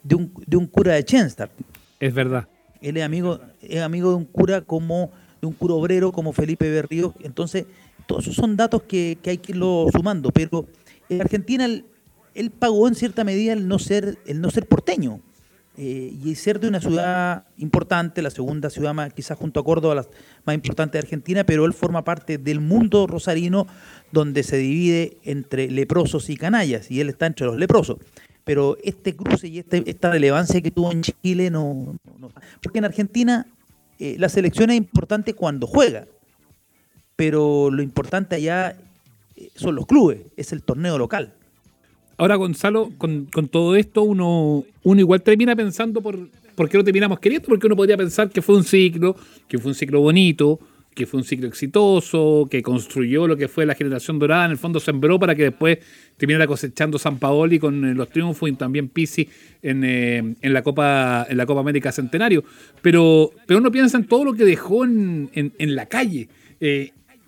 [0.04, 1.50] de un, de un cura de Chenstar.
[2.00, 2.48] Es verdad.
[2.82, 6.70] Él es amigo, es amigo de un cura como de un cura obrero como Felipe
[6.70, 7.16] Berrío.
[7.24, 7.66] Entonces,
[8.08, 10.32] todos esos son datos que, hay que irlo sumando.
[10.32, 10.66] Pero
[11.10, 11.86] en Argentina él,
[12.60, 15.20] pagó en cierta medida el no ser, el no ser porteño.
[15.78, 19.94] eh, y ser de una ciudad importante, la segunda ciudad más, quizás junto a Córdoba,
[19.96, 20.06] la
[20.46, 23.68] más importante de Argentina, pero él forma parte del mundo rosarino
[24.10, 27.98] donde se divide entre leprosos y canallas, y él está entre los leprosos.
[28.46, 31.98] Pero este cruce y este- esta relevancia que tuvo en Chile no-
[32.64, 33.46] porque en Argentina
[34.00, 36.06] eh, la selección es importante cuando juega,
[37.16, 38.78] pero lo importante allá
[39.36, 41.34] eh, son los clubes, es el torneo local.
[42.18, 47.20] Ahora, Gonzalo, con, todo esto, uno, uno igual termina pensando por, por qué lo terminamos
[47.20, 49.18] queriendo, porque uno podría pensar que fue un ciclo,
[49.50, 50.60] que fue un ciclo bonito,
[50.96, 54.58] que fue un ciclo exitoso, que construyó lo que fue la generación dorada, en el
[54.58, 55.80] fondo sembró para que después
[56.16, 59.28] terminara cosechando San Paoli con eh, los triunfos y también Pisi
[59.62, 62.46] en, eh, en la Copa en la Copa América Centenario.
[62.82, 66.30] Pero, pero uno piensa en todo lo que dejó en, la calle,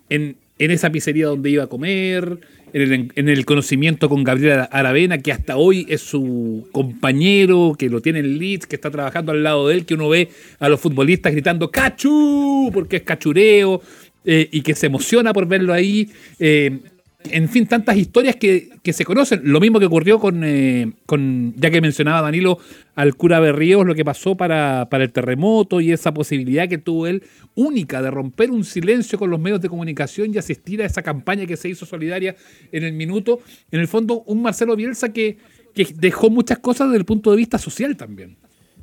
[0.08, 2.38] en, en esa pizzería donde iba a comer,
[2.72, 7.88] en el, en el conocimiento con Gabriel Aravena, que hasta hoy es su compañero, que
[7.88, 10.28] lo tiene en Leeds, que está trabajando al lado de él, que uno ve
[10.58, 12.70] a los futbolistas gritando ¡Cachu!
[12.72, 13.80] porque es cachureo,
[14.24, 16.10] eh, y que se emociona por verlo ahí.
[16.38, 16.78] eh,
[17.24, 19.40] en fin, tantas historias que, que se conocen.
[19.44, 22.58] Lo mismo que ocurrió con, eh, con, ya que mencionaba Danilo,
[22.94, 27.06] al cura Berríos, lo que pasó para, para el terremoto y esa posibilidad que tuvo
[27.06, 27.24] él
[27.56, 31.44] única de romper un silencio con los medios de comunicación y asistir a esa campaña
[31.44, 32.36] que se hizo solidaria
[32.70, 33.40] en el minuto.
[33.72, 35.38] En el fondo, un Marcelo Bielsa que,
[35.74, 38.36] que dejó muchas cosas desde el punto de vista social también.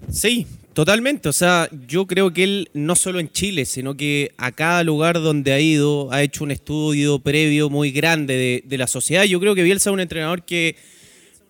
[0.10, 1.30] Sí, totalmente.
[1.30, 5.20] O sea, yo creo que él no solo en Chile, sino que a cada lugar
[5.22, 9.24] donde ha ido ha hecho un estudio previo muy grande de, la sociedad.
[9.24, 10.76] Yo creo que Bielsa es un entrenador que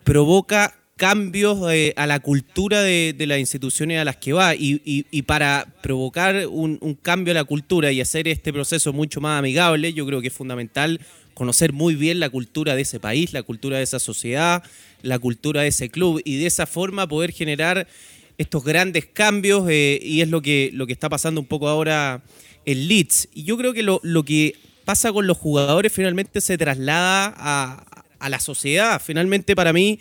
[0.03, 4.81] provoca cambios eh, a la cultura de, de las instituciones a las que va y,
[4.85, 9.37] y- y para provocar un cambio a la cultura y hacer este proceso mucho más
[9.39, 11.01] amigable, yo creo que es fundamental
[11.33, 14.63] conocer muy bien la cultura de ese país, la cultura de esa sociedad,
[15.01, 17.87] la cultura de ese club y de esa forma poder generar
[18.37, 22.21] estos grandes cambios eh, y es lo que, lo que está pasando un poco ahora
[22.65, 23.29] en Leeds.
[23.33, 27.85] Y yo creo que lo, lo que pasa con los jugadores finalmente se traslada a,
[28.19, 29.01] a la sociedad.
[29.03, 29.99] Finalmente para mí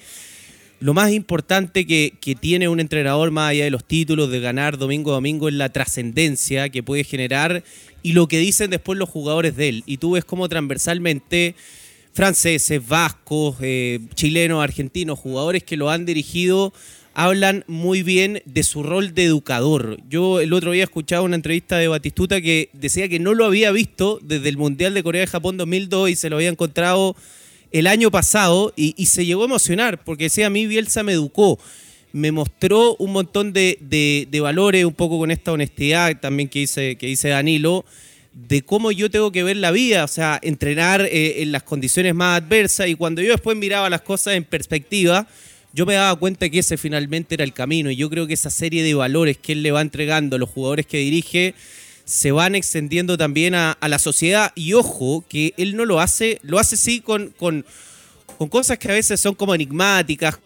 [0.80, 4.76] lo más importante que, que tiene un entrenador más allá de los títulos, de ganar
[4.76, 7.64] domingo a domingo, es la trascendencia que puede generar
[8.03, 9.82] y lo que dicen después los jugadores de él.
[9.87, 11.55] Y tú ves cómo transversalmente
[12.12, 16.72] franceses, vascos, eh, chilenos, argentinos, jugadores que lo han dirigido,
[17.14, 19.98] hablan muy bien de su rol de educador.
[20.08, 23.70] Yo el otro día escuchaba una entrevista de Batistuta que decía que no lo había
[23.70, 27.16] visto desde el Mundial de Corea de Japón 2002 y se lo había encontrado
[27.72, 31.12] el año pasado y, y se llegó a emocionar porque decía, a mí Bielsa me
[31.12, 31.58] educó,
[32.12, 36.60] me mostró un montón de, de- de valores, un poco con esta honestidad también que
[36.60, 37.84] dice, que dice Danilo,
[38.32, 42.14] de cómo yo tengo que ver la vida, o sea, entrenar eh, en las condiciones
[42.14, 45.28] más adversas y cuando yo después miraba las cosas en perspectiva,
[45.74, 48.50] yo me daba cuenta que ese finalmente era el camino y yo creo que esa
[48.50, 51.54] serie de valores que él le va entregando a los jugadores que dirige
[52.04, 56.58] se van extendiendo también a, la sociedad y ojo que él no lo hace, lo
[56.58, 57.64] hace sí con, con,
[58.50, 60.38] cosas que a veces son como enigmáticas,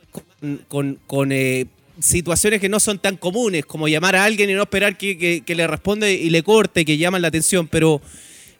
[0.68, 1.66] con, con- eh,
[2.00, 5.42] situaciones que no son tan comunes, como llamar a alguien y no esperar que, que-
[5.44, 8.00] que le responda y le corte, que llaman la atención, pero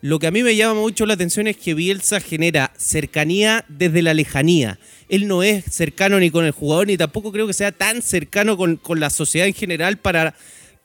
[0.01, 4.03] lo que a mí me llama mucho la atención es que Bielsa genera cercanía desde
[4.03, 4.79] la lejanía.
[5.09, 8.57] Él no es cercano ni con el jugador, ni tampoco creo que sea tan cercano
[8.57, 10.37] con, con la sociedad en general para,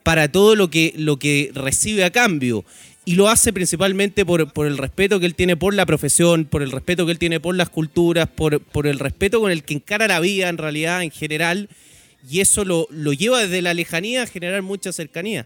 [0.01, 2.65] para todo lo que, lo que recibe a cambio.
[3.05, 6.63] y lo hace principalmente por, por, el respeto que él tiene por la profesión, por
[6.63, 9.73] el respeto que él tiene por las culturas, por, por el respeto con el que
[9.75, 11.69] encara la vida en realidad en general.
[12.27, 15.45] Y eso lo, lo lleva desde la lejanía a generar mucha cercanía.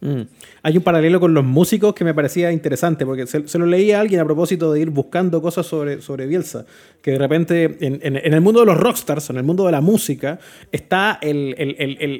[0.00, 0.22] Mm.
[0.62, 4.00] Hay un paralelo con los músicos que me parecía interesante, porque se, lo leía a
[4.00, 6.64] alguien a propósito de ir buscando cosas sobre, sobre Bielsa,
[7.02, 10.38] que de repente en, el mundo de los rockstars, en el mundo de la música,
[10.72, 11.54] está el,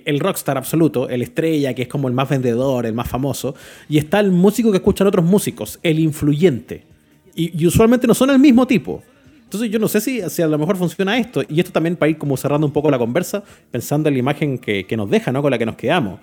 [0.04, 3.54] el, rockstar absoluto, el estrella, que es como el más vendedor, el más famoso,
[3.88, 6.84] y está el músico que escuchan otros músicos, el influyente.
[7.34, 9.02] y usualmente no son el mismo tipo.
[9.50, 11.42] Entonces yo no sé si, si, a lo mejor funciona esto.
[11.48, 13.42] Y esto también para ir como cerrando un poco la conversa,
[13.72, 15.42] pensando en la imagen que, nos deja, ¿no?
[15.42, 16.20] Con la que nos quedamos.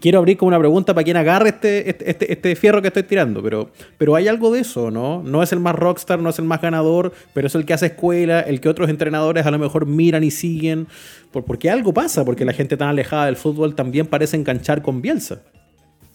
[0.00, 3.02] Quiero abrir como una pregunta para quien agarre este, este, este, este, fierro que estoy
[3.02, 3.68] tirando, pero,
[3.98, 5.22] pero hay algo de eso, ¿no?
[5.22, 7.84] No es el más rockstar, no es el más ganador, pero es el que hace
[7.84, 10.86] escuela, el que otros entrenadores a lo mejor miran y siguen.
[11.32, 15.02] Por, porque algo pasa, porque la gente tan alejada del fútbol también parece enganchar con
[15.02, 15.42] Bielsa.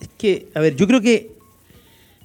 [0.02, 1.30] Es que, a ver, yo creo que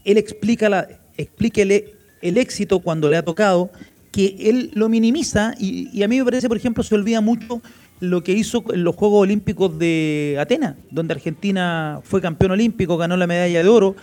[0.06, 0.88] él explica la,
[1.18, 3.70] explíquele el éxito cuando le ha tocado
[4.12, 7.62] que él lo minimiza y, a mí me parece, por ejemplo, se olvida mucho
[8.00, 13.16] lo que hizo en los Juegos Olímpicos de Atenas, donde Argentina fue campeón olímpico, ganó
[13.16, 13.94] la medalla de oro,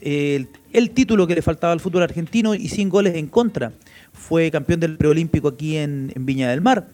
[0.00, 3.72] el, título que le faltaba al fútbol argentino y sin goles en contra.
[4.12, 6.88] Fue campeón del preolímpico aquí en, Viña del Mar.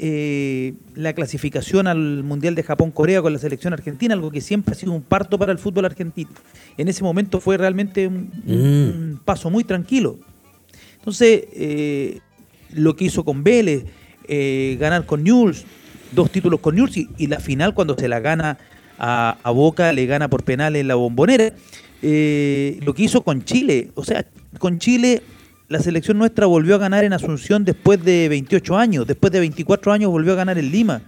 [0.00, 4.74] Eh, la clasificación al Mundial de Japón-Corea con la selección argentina, algo que siempre ha
[4.76, 6.30] sido un parto para el fútbol argentino.
[6.76, 9.24] En ese momento fue realmente un mm.
[9.24, 10.18] paso muy tranquilo.
[10.98, 12.20] Entonces, eh,
[12.72, 13.84] lo que hizo con Vélez,
[14.26, 15.64] eh, ganar con Newell's,
[16.12, 18.58] dos títulos con Newell's y, la final cuando se la gana
[18.98, 21.52] a, Boca, le gana por penal en la bombonera.
[22.02, 24.26] Eh, lo que hizo con Chile, o sea,
[24.58, 25.22] con Chile
[25.68, 29.92] la selección nuestra volvió a ganar en Asunción después de 28 años, después de 24
[29.92, 31.02] años volvió a ganar en Lima,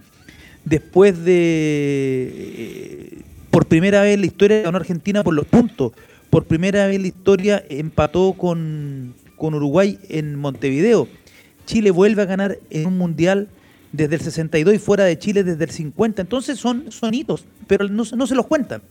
[0.65, 5.93] después de, por primera vez en la historia ganó Argentina por los puntos,
[6.29, 11.07] por primera vez en la historia empató con, con Uruguay en Montevideo.
[11.65, 13.47] Chile vuelve a ganar en un mundial
[13.91, 16.21] desde el 62 y fuera de Chile desde el 50.
[16.21, 18.83] Entonces son, sonitos, pero no, se los cuentan.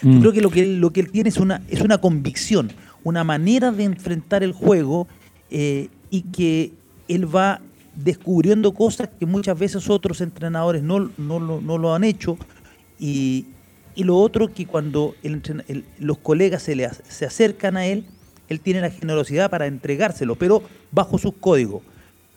[0.00, 0.20] Yo mm.
[0.20, 2.70] creo que lo que él, lo que él tiene es una, es una convicción,
[3.02, 5.08] una manera de enfrentar el juego
[5.50, 6.70] eh, y que
[7.08, 7.60] él va
[7.96, 12.38] descubriendo cosas que muchas veces otros entrenadores no, no, lo, han hecho.
[13.00, 13.46] Y,
[13.96, 15.16] lo otro que cuando
[15.98, 18.04] los colegas se, le, se acercan a él,
[18.54, 21.82] él tiene la generosidad para entregárselo, pero bajo sus códigos.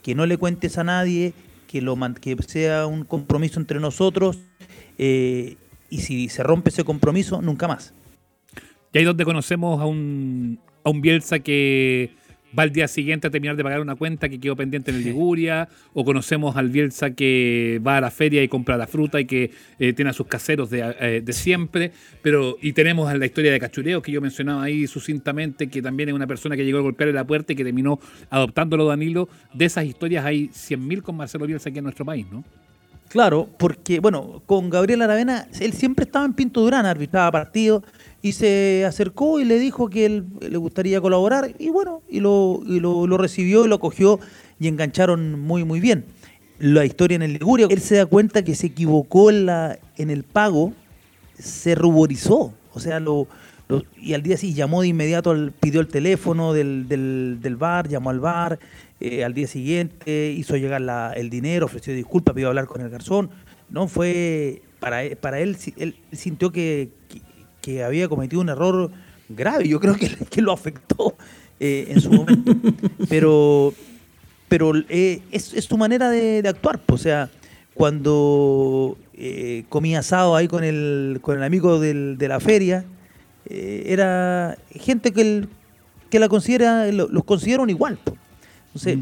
[0.02, 1.34] Que no le cuentes a nadie,
[1.68, 4.40] que, lo, que sea un compromiso entre nosotros,
[4.98, 5.56] eh,
[5.90, 7.94] y si se rompe ese compromiso, nunca más.
[8.94, 12.12] Y ahí donde conocemos a un, a un Bielsa que
[12.58, 15.04] va al día siguiente a terminar de pagar una cuenta que quedó pendiente en el
[15.04, 19.26] Liguria, o conocemos al Bielsa que va a la feria y compra la fruta y
[19.26, 21.92] que eh, tiene a sus caseros eh, de, siempre,
[22.22, 26.16] pero y tenemos la historia de Cachureo que yo mencionaba ahí sucintamente, que también es
[26.16, 29.30] una persona que llegó a golpearle la puerta y que terminó adoptándolo Danilo.
[29.54, 32.44] De esas historias hay 100.000 con Marcelo Bielsa aquí en nuestro país, ¿no?
[33.10, 37.84] Claro, porque, bueno, con Gabriel Aravena, él siempre estaba en Pinto Durán, arbitraba partidos,
[38.28, 42.62] y se acercó y le dijo que él le gustaría colaborar y bueno, y lo,
[42.66, 44.20] lo, recibió y lo cogió
[44.60, 46.06] y engancharon muy muy bien.
[46.60, 50.74] La historia en el Liguria, él se da cuenta que se equivocó en, el pago,
[51.38, 53.28] se ruborizó, o sea, lo,
[53.96, 58.20] y al día siguiente llamó de inmediato, pidió el teléfono del, del, bar, llamó al
[58.20, 58.60] bar,
[59.00, 60.82] eh, al día siguiente hizo llegar
[61.16, 63.30] el dinero, ofreció disculpas, pidió hablar con el garzón.
[63.70, 66.90] No fue, para, para él, él sintió que
[67.84, 68.92] había cometido un error
[69.30, 69.68] grave.
[69.68, 71.16] Yo creo que, que lo afectó
[71.60, 72.54] eh, en su momento.
[73.10, 73.74] pero
[74.48, 76.80] pero eh, es, es, tu manera de, actuar.
[76.88, 77.30] O sea,
[77.74, 82.86] cuando eh, comía asado ahí con el, con el amigo de la feria,
[83.50, 85.48] era gente que,
[86.10, 88.00] que la considera, los consideran igual.
[88.74, 89.00] Mm.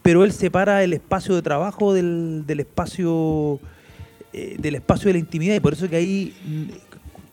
[0.00, 3.60] Pero él separa el espacio de trabajo del, del espacio
[4.32, 6.32] del espacio de la intimidad y por eso que ahí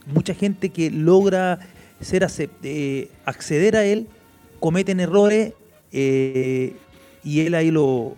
[0.05, 1.59] mucha gente que logra
[2.01, 2.27] ser
[2.63, 4.07] eh, acceder a él
[4.59, 5.53] cometen errores
[5.91, 6.75] eh,
[7.23, 8.15] y él ahí lo,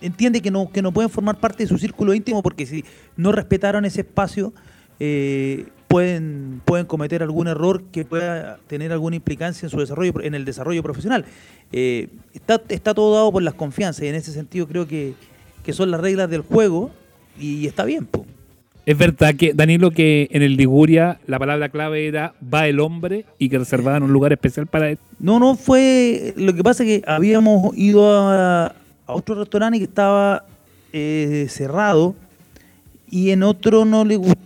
[0.00, 2.84] entiende que no, que no pueden formar parte de su círculo íntimo porque si
[3.16, 4.52] no respetaron ese espacio
[5.00, 10.34] eh, pueden, pueden cometer algún error que pueda tener alguna implicancia en su desarrollo, en
[10.34, 11.24] el desarrollo profesional.
[11.70, 15.14] está, está todo dado por las confianzas y en ese sentido creo que,
[15.62, 16.90] que son las reglas del juego
[17.38, 18.06] y está bien.
[18.06, 18.26] pues
[18.86, 23.24] es verdad que, Danilo, que en el Liguria la palabra clave era va el hombre
[23.38, 24.98] y que reservaban un lugar especial para él.
[25.18, 26.34] No, no, fue.
[26.36, 28.74] Lo que pasa es que habíamos ido a,
[29.06, 30.44] otro restaurante que estaba
[30.92, 32.14] eh, cerrado
[33.10, 34.38] y en otro no le gustó,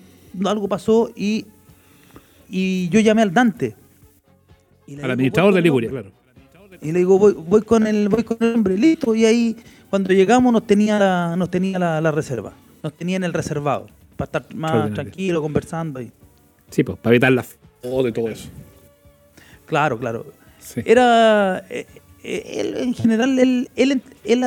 [0.46, 1.46] algo pasó y
[2.50, 3.74] y yo llamé al Dante.
[4.86, 6.10] Y Al administrador de Liguria, claro.
[6.80, 9.14] Y le digo, voy, voy con el, voy con el hombre, listo.
[9.14, 9.56] Y ahí,
[9.90, 12.52] cuando llegamos, nos tenía la, nos tenía la, la reserva.
[12.82, 13.86] Nos tenía en el reservado.
[14.18, 16.02] Para estar más tranquilo, conversando.
[16.02, 16.12] Y,
[16.70, 18.50] Sí, pues, para evitar la foto y todo eso.
[19.64, 20.26] claro, claro.
[20.58, 20.82] Sí.
[20.84, 21.64] Era.
[21.70, 21.86] eh,
[22.22, 24.40] eh, él, en general, él, él, él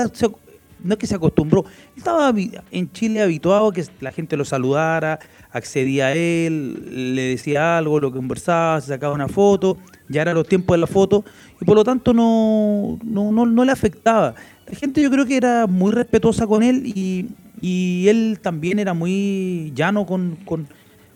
[0.83, 1.65] no es que se acostumbró.
[1.95, 2.33] Estaba
[2.71, 5.19] en Chile habituado a que la gente lo saludara,
[5.51, 9.77] accedía a él, le decía algo, lo conversaba, se sacaba una foto.
[10.09, 11.23] Ya eran los tiempos de la foto
[11.61, 14.35] y por lo tanto no, no, no, no le afectaba.
[14.67, 17.29] La gente yo creo que era muy respetuosa con él y,
[17.61, 20.67] y él también era muy llano con, con,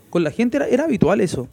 [0.10, 0.58] con la gente.
[0.58, 1.48] Era, era habitual eso.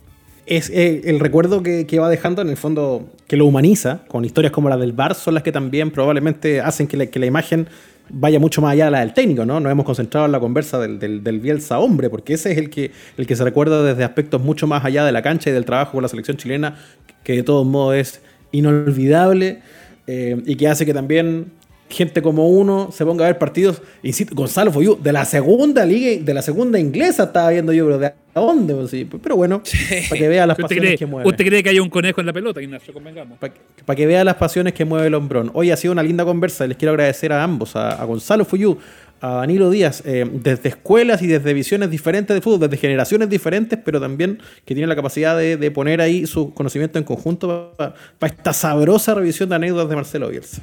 [0.45, 4.25] Es eh, el recuerdo que, que va dejando en el fondo, que lo humaniza, con
[4.25, 7.27] historias como la del bar, son las que también probablemente hacen que la, que la
[7.27, 7.69] imagen
[8.11, 9.61] vaya mucho más allá de la del técnico, ¿no?
[9.61, 12.69] Nos hemos concentrado en la conversa del, del, del Bielsa hombre, porque ese es el
[12.69, 15.65] que, el que se recuerda desde aspectos mucho más allá de la cancha y del
[15.65, 16.77] trabajo con la selección chilena,
[17.25, 18.21] que de todos modos es
[18.51, 19.61] inolvidable
[20.07, 21.53] eh, y que hace que también
[21.93, 23.83] gente como uno se ponga a ver partidos.
[24.03, 27.99] Insisto, Gonzalo Foyú, de la segunda liga, de la segunda inglesa estaba viendo yo, pero
[27.99, 28.75] ¿de dónde?
[28.75, 29.63] Pues Pero bueno,
[30.09, 31.29] para que vea las ¿Usted pasiones cree, que mueve.
[31.29, 32.93] ¿Usted cree que hay un conejo en la pelota, Ignacio?
[32.93, 33.39] Convengamos.
[33.39, 35.51] Para que vea las pasiones que mueve el hombrón.
[35.55, 36.65] Hoy ha sido una linda conversa.
[36.65, 38.79] y Les quiero agradecer a ambos, a, a Gonzalo Fuyú,
[39.21, 43.79] a Danilo Díaz, eh, desde escuelas y desde visiones diferentes de fútbol, desde generaciones diferentes,
[43.83, 47.95] pero también que tienen la capacidad de, de poner ahí su conocimiento en conjunto para
[48.21, 50.61] esta sabrosa revisión de anécdotas de Marcelo Bielsa.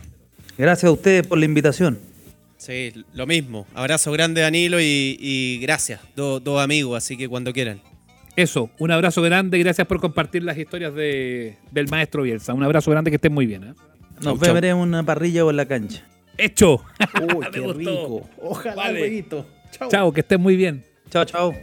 [0.60, 1.98] Gracias a ustedes por la invitación.
[2.58, 3.66] Sí, lo mismo.
[3.74, 6.02] Abrazo grande, Danilo, y, y gracias.
[6.18, 7.82] Dos amigos, así que cuando quieran.
[8.36, 12.54] Eso, un abrazo grande y gracias por compartir las historias de, del maestro Bielsa.
[12.54, 13.64] Un abrazo grande, que estén muy bien.
[13.64, 13.74] ¿eh?
[14.22, 16.06] Nos veremos en una parrilla o en la cancha.
[16.38, 16.84] ¡Hecho!
[17.36, 18.30] Uy, Me qué rico.
[18.42, 19.02] Ojalá, Vale.
[19.02, 19.46] huevito.
[19.72, 19.90] Chao.
[19.90, 20.84] Chao, que estén muy bien.
[21.10, 21.54] Chao, chao.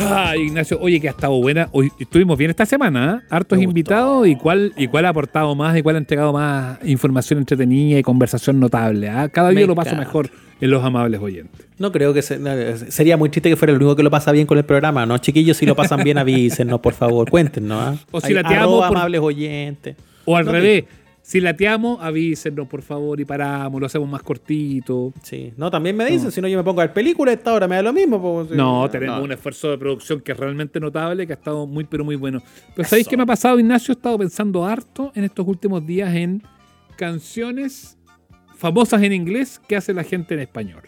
[0.00, 1.68] Ah, Ignacio, oye, que ha estado buena.
[1.72, 3.26] Hoy estuvimos bien esta semana, ¿eh?
[3.30, 7.40] Hartos invitados y cuál, y cuál ha aportado más y cuál ha entregado más información
[7.40, 9.08] entretenida y conversación notable.
[9.08, 9.28] ¿ah?
[9.28, 10.06] Cada día Me lo paso encanta.
[10.06, 10.30] mejor
[10.60, 11.66] en los amables oyentes.
[11.78, 12.50] No creo que se- no,
[12.88, 15.18] sería muy triste que fuera el único que lo pasa bien con el programa, ¿no?
[15.18, 17.82] Chiquillos, si lo pasan bien, avísennos, por favor, cuéntenos.
[17.82, 17.94] ¿ah?
[18.12, 19.96] O si lateamos arroba por- amables oyentes.
[20.24, 20.84] O al No, revés,
[21.28, 25.12] si lateamos, avísenos, por favor, y paramos, lo hacemos más cortito.
[25.22, 27.68] Sí, no, también me dicen, si no yo me pongo a ver películas, esta hora
[27.68, 28.18] me da lo mismo.
[28.46, 28.50] pues.
[28.52, 29.24] No, tenemos No.
[29.24, 32.40] un esfuerzo de producción que es realmente notable, que ha estado muy, pero muy bueno.
[32.74, 33.92] Pero ¿sabéis qué me ha pasado, Ignacio?
[33.92, 36.42] He estado pensando harto en estos últimos días en
[36.96, 37.98] canciones
[38.56, 40.82] famosas en inglés que hace la gente en español.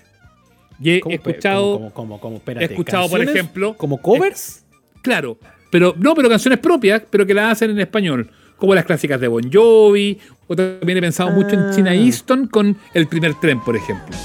[0.80, 2.36] Y he ¿Cómo, escuchado, cómo, cómo, cómo?
[2.36, 4.64] Espérate, he escuchado, por ¿canciones ejemplo, ¿Como covers?
[5.02, 5.38] claro,
[5.70, 8.30] pero no, pero canciones propias, pero que las hacen en español,
[8.60, 11.72] como las clásicas de Bon Jovi, o también he pensado mucho en Ah.
[11.74, 14.16] China Easton con El Primer Tren, por ejemplo.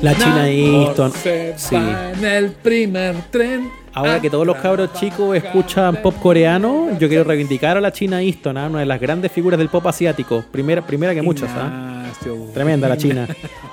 [0.00, 1.12] La China Easton.
[1.56, 1.76] Sí.
[1.76, 3.70] en el primer tren.
[3.94, 8.20] Ahora que todos los cabros chicos escuchan pop coreano, yo quiero reivindicar a la China
[8.22, 8.66] Easton, ¿ah?
[8.68, 10.42] una de las grandes figuras del pop asiático.
[10.50, 12.02] Primera, primera que muchas, ¿ah?
[12.02, 12.46] Ignacio.
[12.52, 13.28] Tremenda la China.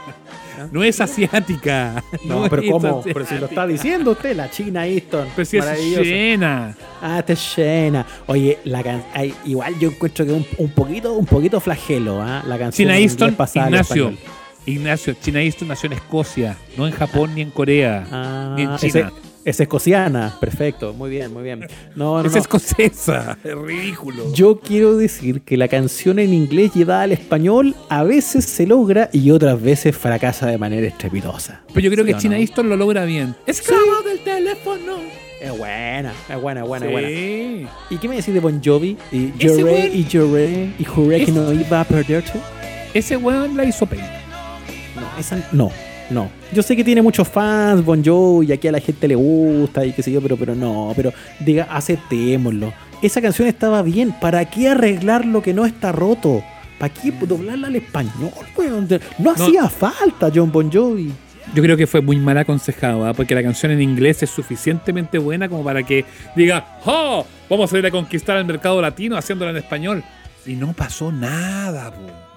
[0.72, 2.04] No es asiática.
[2.26, 2.88] No, pero es ¿cómo?
[3.00, 3.14] asiática.
[3.14, 5.28] Pero si lo está diciendo usted, la China Easton.
[5.36, 6.76] Pero si es llena.
[7.02, 8.06] Ah, te llena.
[8.28, 12.44] Oye, la can- ay, igual yo encuentro que un, un poquito, un poquito flagelo, ¿ah?
[12.48, 14.14] La canción China Easton, Ignacio.
[14.66, 18.06] Ignacio, China Easton nació en Escocia, no en Japón ni en Corea.
[18.12, 19.12] Ah, ni en ese- China.
[19.50, 20.36] Es escociana.
[20.40, 21.68] Perfecto, muy bien, muy bien.
[21.96, 22.40] No, no, Es no.
[22.40, 23.38] escocesa.
[23.44, 24.34] Es ridículo.
[24.34, 29.10] Yo quiero decir que la canción en inglés llevada al español a veces se logra
[29.12, 31.62] y otras veces fracasa de manera estrepitosa.
[31.74, 32.42] Pero yo creo que ¿Sí China no?
[32.42, 33.36] Easton lo logra bien.
[33.46, 34.98] Esclavo del teléfono.
[35.42, 36.94] Es buena, es buena, es buena, es Sí.
[36.94, 37.70] buena.
[37.90, 38.98] ¿Y qué me decís de Bon Jovi?
[39.12, 42.34] Y lloré weón- y lloré y juré que no iba a perderte.
[42.94, 44.10] Ese weón la hizo pena.
[44.96, 45.72] No, esa no,
[46.10, 46.30] no.
[46.54, 49.86] Yo sé que tiene muchos fans Bon Jovi y aquí a la gente le gusta
[49.86, 52.74] y qué sé yo, pero, pero no, pero diga, aceptémoslo.
[53.02, 54.14] Esa canción estaba bien.
[54.20, 56.44] ¿Para qué arreglar lo que no está roto?
[56.78, 58.88] ¿Para qué doblarla al español, weón?
[59.18, 61.12] No hacía falta John Bon Jovi.
[61.54, 63.14] Yo creo que fue muy mal aconsejado, ¿ah?
[63.14, 66.06] porque la canción en inglés es suficientemente buena como para que
[66.36, 67.26] diga, ¡Oh!
[67.50, 70.04] Vamos a ir a conquistar el mercado latino haciéndola en español.
[70.46, 72.29] Y no pasó nada, po.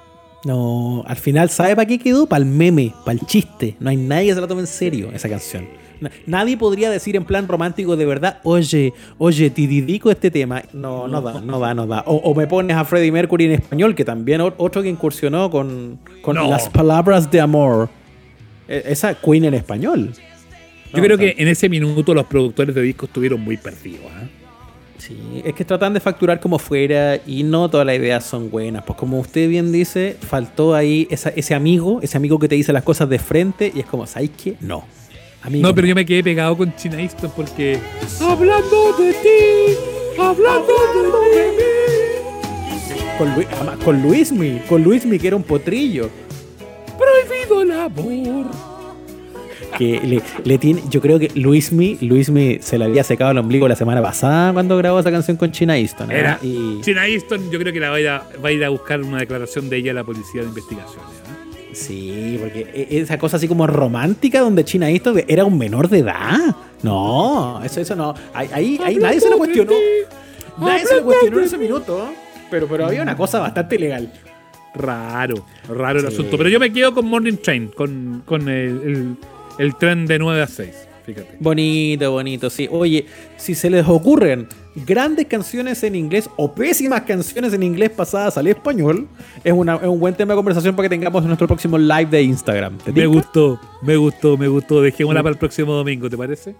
[0.44, 2.26] No, al final, ¿sabe para qué quedó?
[2.26, 3.76] Para el meme, para el chiste.
[3.78, 5.66] No hay nadie que se la tome en serio esa canción.
[6.00, 10.62] Na- Nadie podría decir en plan romántico de verdad, oye, oye, te dedico este tema.
[10.72, 12.02] No, no da, no da, no da.
[12.06, 16.00] O, o me pones a Freddie Mercury en español, que también otro que incursionó con,
[16.22, 16.48] con No.
[16.50, 17.88] las palabras de amor.
[18.66, 20.10] E- Esa Queen en español.
[20.92, 24.06] Yo No, creo que en ese minuto los productores de discos estuvieron muy perdidos.
[24.10, 24.24] ¿ah?
[24.98, 28.84] Sí, es que tratan de facturar como fuera y no todas las ideas son buenas.
[28.84, 32.72] Pues como usted bien dice, faltó ahí esa- ese amigo, ese amigo que te dice
[32.72, 34.56] las cosas de frente y es como, ¿sabes qué?
[34.60, 34.84] No.
[35.42, 37.78] Amigo, No, pero yo me quedé pegado con China Easton porque.
[38.20, 40.72] Hablando de ti, hablando
[41.34, 43.18] de mí.
[43.18, 46.08] con, Lu- ama- con Luismi, con Luismi que era un potrillo.
[46.96, 48.46] Prohibido el amor.
[49.78, 53.66] Que le, le tiene, yo creo que Luismi, Luismi se le había secado el ombligo
[53.68, 56.10] la semana pasada cuando grabó esa canción con China Easton.
[56.10, 56.18] ¿eh?
[56.18, 56.38] Era.
[56.42, 58.68] Y, China Easton, yo creo que la va a, ir a, va a ir a
[58.68, 61.10] buscar una declaración de ella a la policía de investigaciones.
[61.10, 61.74] ¿eh?
[61.74, 66.00] sí, porque e- esa cosa así como romántica donde China Easton era un menor de
[66.00, 66.54] edad.
[66.82, 68.12] No, eso, eso no.
[68.34, 69.72] Ahí, ahí, ahí nadie se lo cuestionó.
[70.58, 72.12] Nadie se lo cuestionó en ese minuto.
[72.50, 74.12] Pero, pero había una cosa bastante legal.
[74.74, 76.12] Raro, raro el Sí.
[76.14, 76.36] asunto.
[76.36, 79.16] Pero yo me quedo con Morning Train, con, con el, el,
[79.58, 80.88] el tren de 9 a 6.
[81.04, 81.36] Fíjate.
[81.40, 82.68] Bonito, bonito, sí.
[82.70, 84.46] Oye, si se les ocurren
[84.86, 89.08] grandes canciones en inglés o pésimas canciones en inglés pasadas al español,
[89.42, 92.06] es, una- es un buen tema de conversación para que tengamos en nuestro próximo live
[92.06, 92.78] de Instagram.
[92.78, 94.80] ¿Te Me gustó, me gustó, me gustó.
[94.80, 96.54] Dejémosla para el próximo domingo, ¿te parece?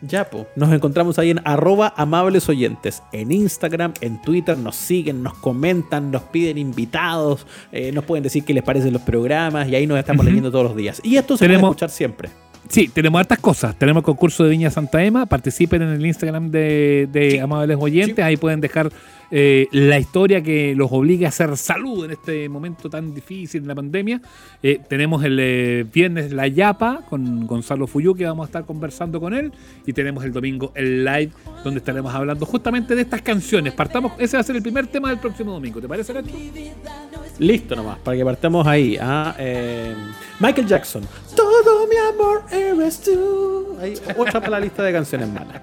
[0.00, 0.46] Ya, po.
[0.54, 3.02] Nos encontramos ahí en arroba amables oyentes.
[3.12, 8.44] En Instagram, en Twitter, nos siguen, nos comentan, nos piden invitados, eh, nos pueden decir
[8.44, 11.00] qué les parecen los programas y ahí nos estamos leyendo todos los días.
[11.02, 12.30] Y esto se puede escuchar siempre.
[12.68, 13.76] Sí, tenemos hartas cosas.
[13.76, 15.26] Tenemos concurso de Viña Santa Ema.
[15.26, 18.22] Participen en el Instagram de, de Amables Oyentes.
[18.24, 18.90] Ahí pueden dejar
[19.30, 23.68] eh, la historia que los obligue a hacer salud en este momento tan difícil de
[23.68, 24.20] la pandemia.
[24.62, 29.20] Eh, tenemos el eh, viernes La Yapa con Gonzalo Fuyú, que vamos a estar conversando
[29.20, 29.52] con él.
[29.86, 31.30] Y tenemos el domingo el live,
[31.62, 33.74] donde estaremos hablando justamente de estas canciones.
[33.74, 35.80] Partamos, ese va a ser el primer tema del próximo domingo.
[35.80, 36.14] ¿Te parece?
[37.38, 38.96] Listo nomás, para que partamos ahí.
[39.00, 39.34] ah,
[40.40, 41.02] Michael Jackson.
[41.36, 43.76] Todo mi amor eres tú.
[43.80, 45.62] Ahí, otra para la lista de canciones malas.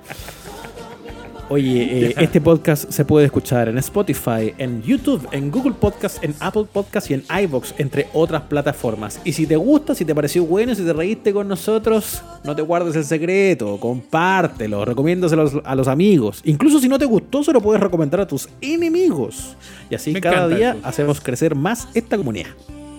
[1.48, 6.34] Oye, eh, este podcast se puede escuchar en Spotify, en YouTube, en Google Podcast, en
[6.40, 9.22] Apple Podcast y en iVoox, entre otras plataformas.
[9.24, 12.64] Y si te gusta, si te pareció bueno, si te reíste con nosotros, no te
[12.64, 16.42] guardes el secreto, compártelo, recomiéndaselo a los amigos.
[16.46, 19.56] Incluso si no te gustó, se lo puedes recomendar a tus enemigos.
[19.92, 20.80] Y así Me cada día eso.
[20.84, 22.50] hacemos crecer más esta comunidad.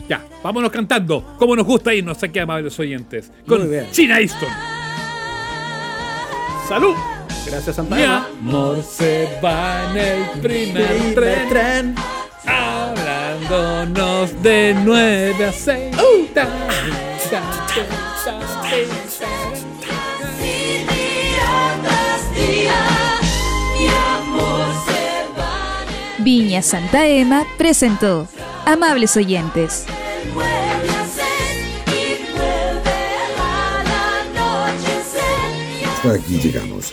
[0.08, 1.34] Ya, vámonos cantando.
[1.36, 3.32] Como nos gusta irnos aquí, Amables Oyentes.
[3.44, 3.68] Con.
[3.90, 4.48] China Easton.
[6.68, 6.94] ¡Salud!
[7.46, 8.26] Gracias, Santa Mi Ema.
[8.40, 11.94] amor se va en el primer tren, tren.
[12.46, 15.96] hablándonos de 9 a 6.
[26.18, 28.26] Viña Santa Ema presentó
[28.64, 29.86] Amables Oyentes.
[35.84, 36.92] Hasta aquí llegamos.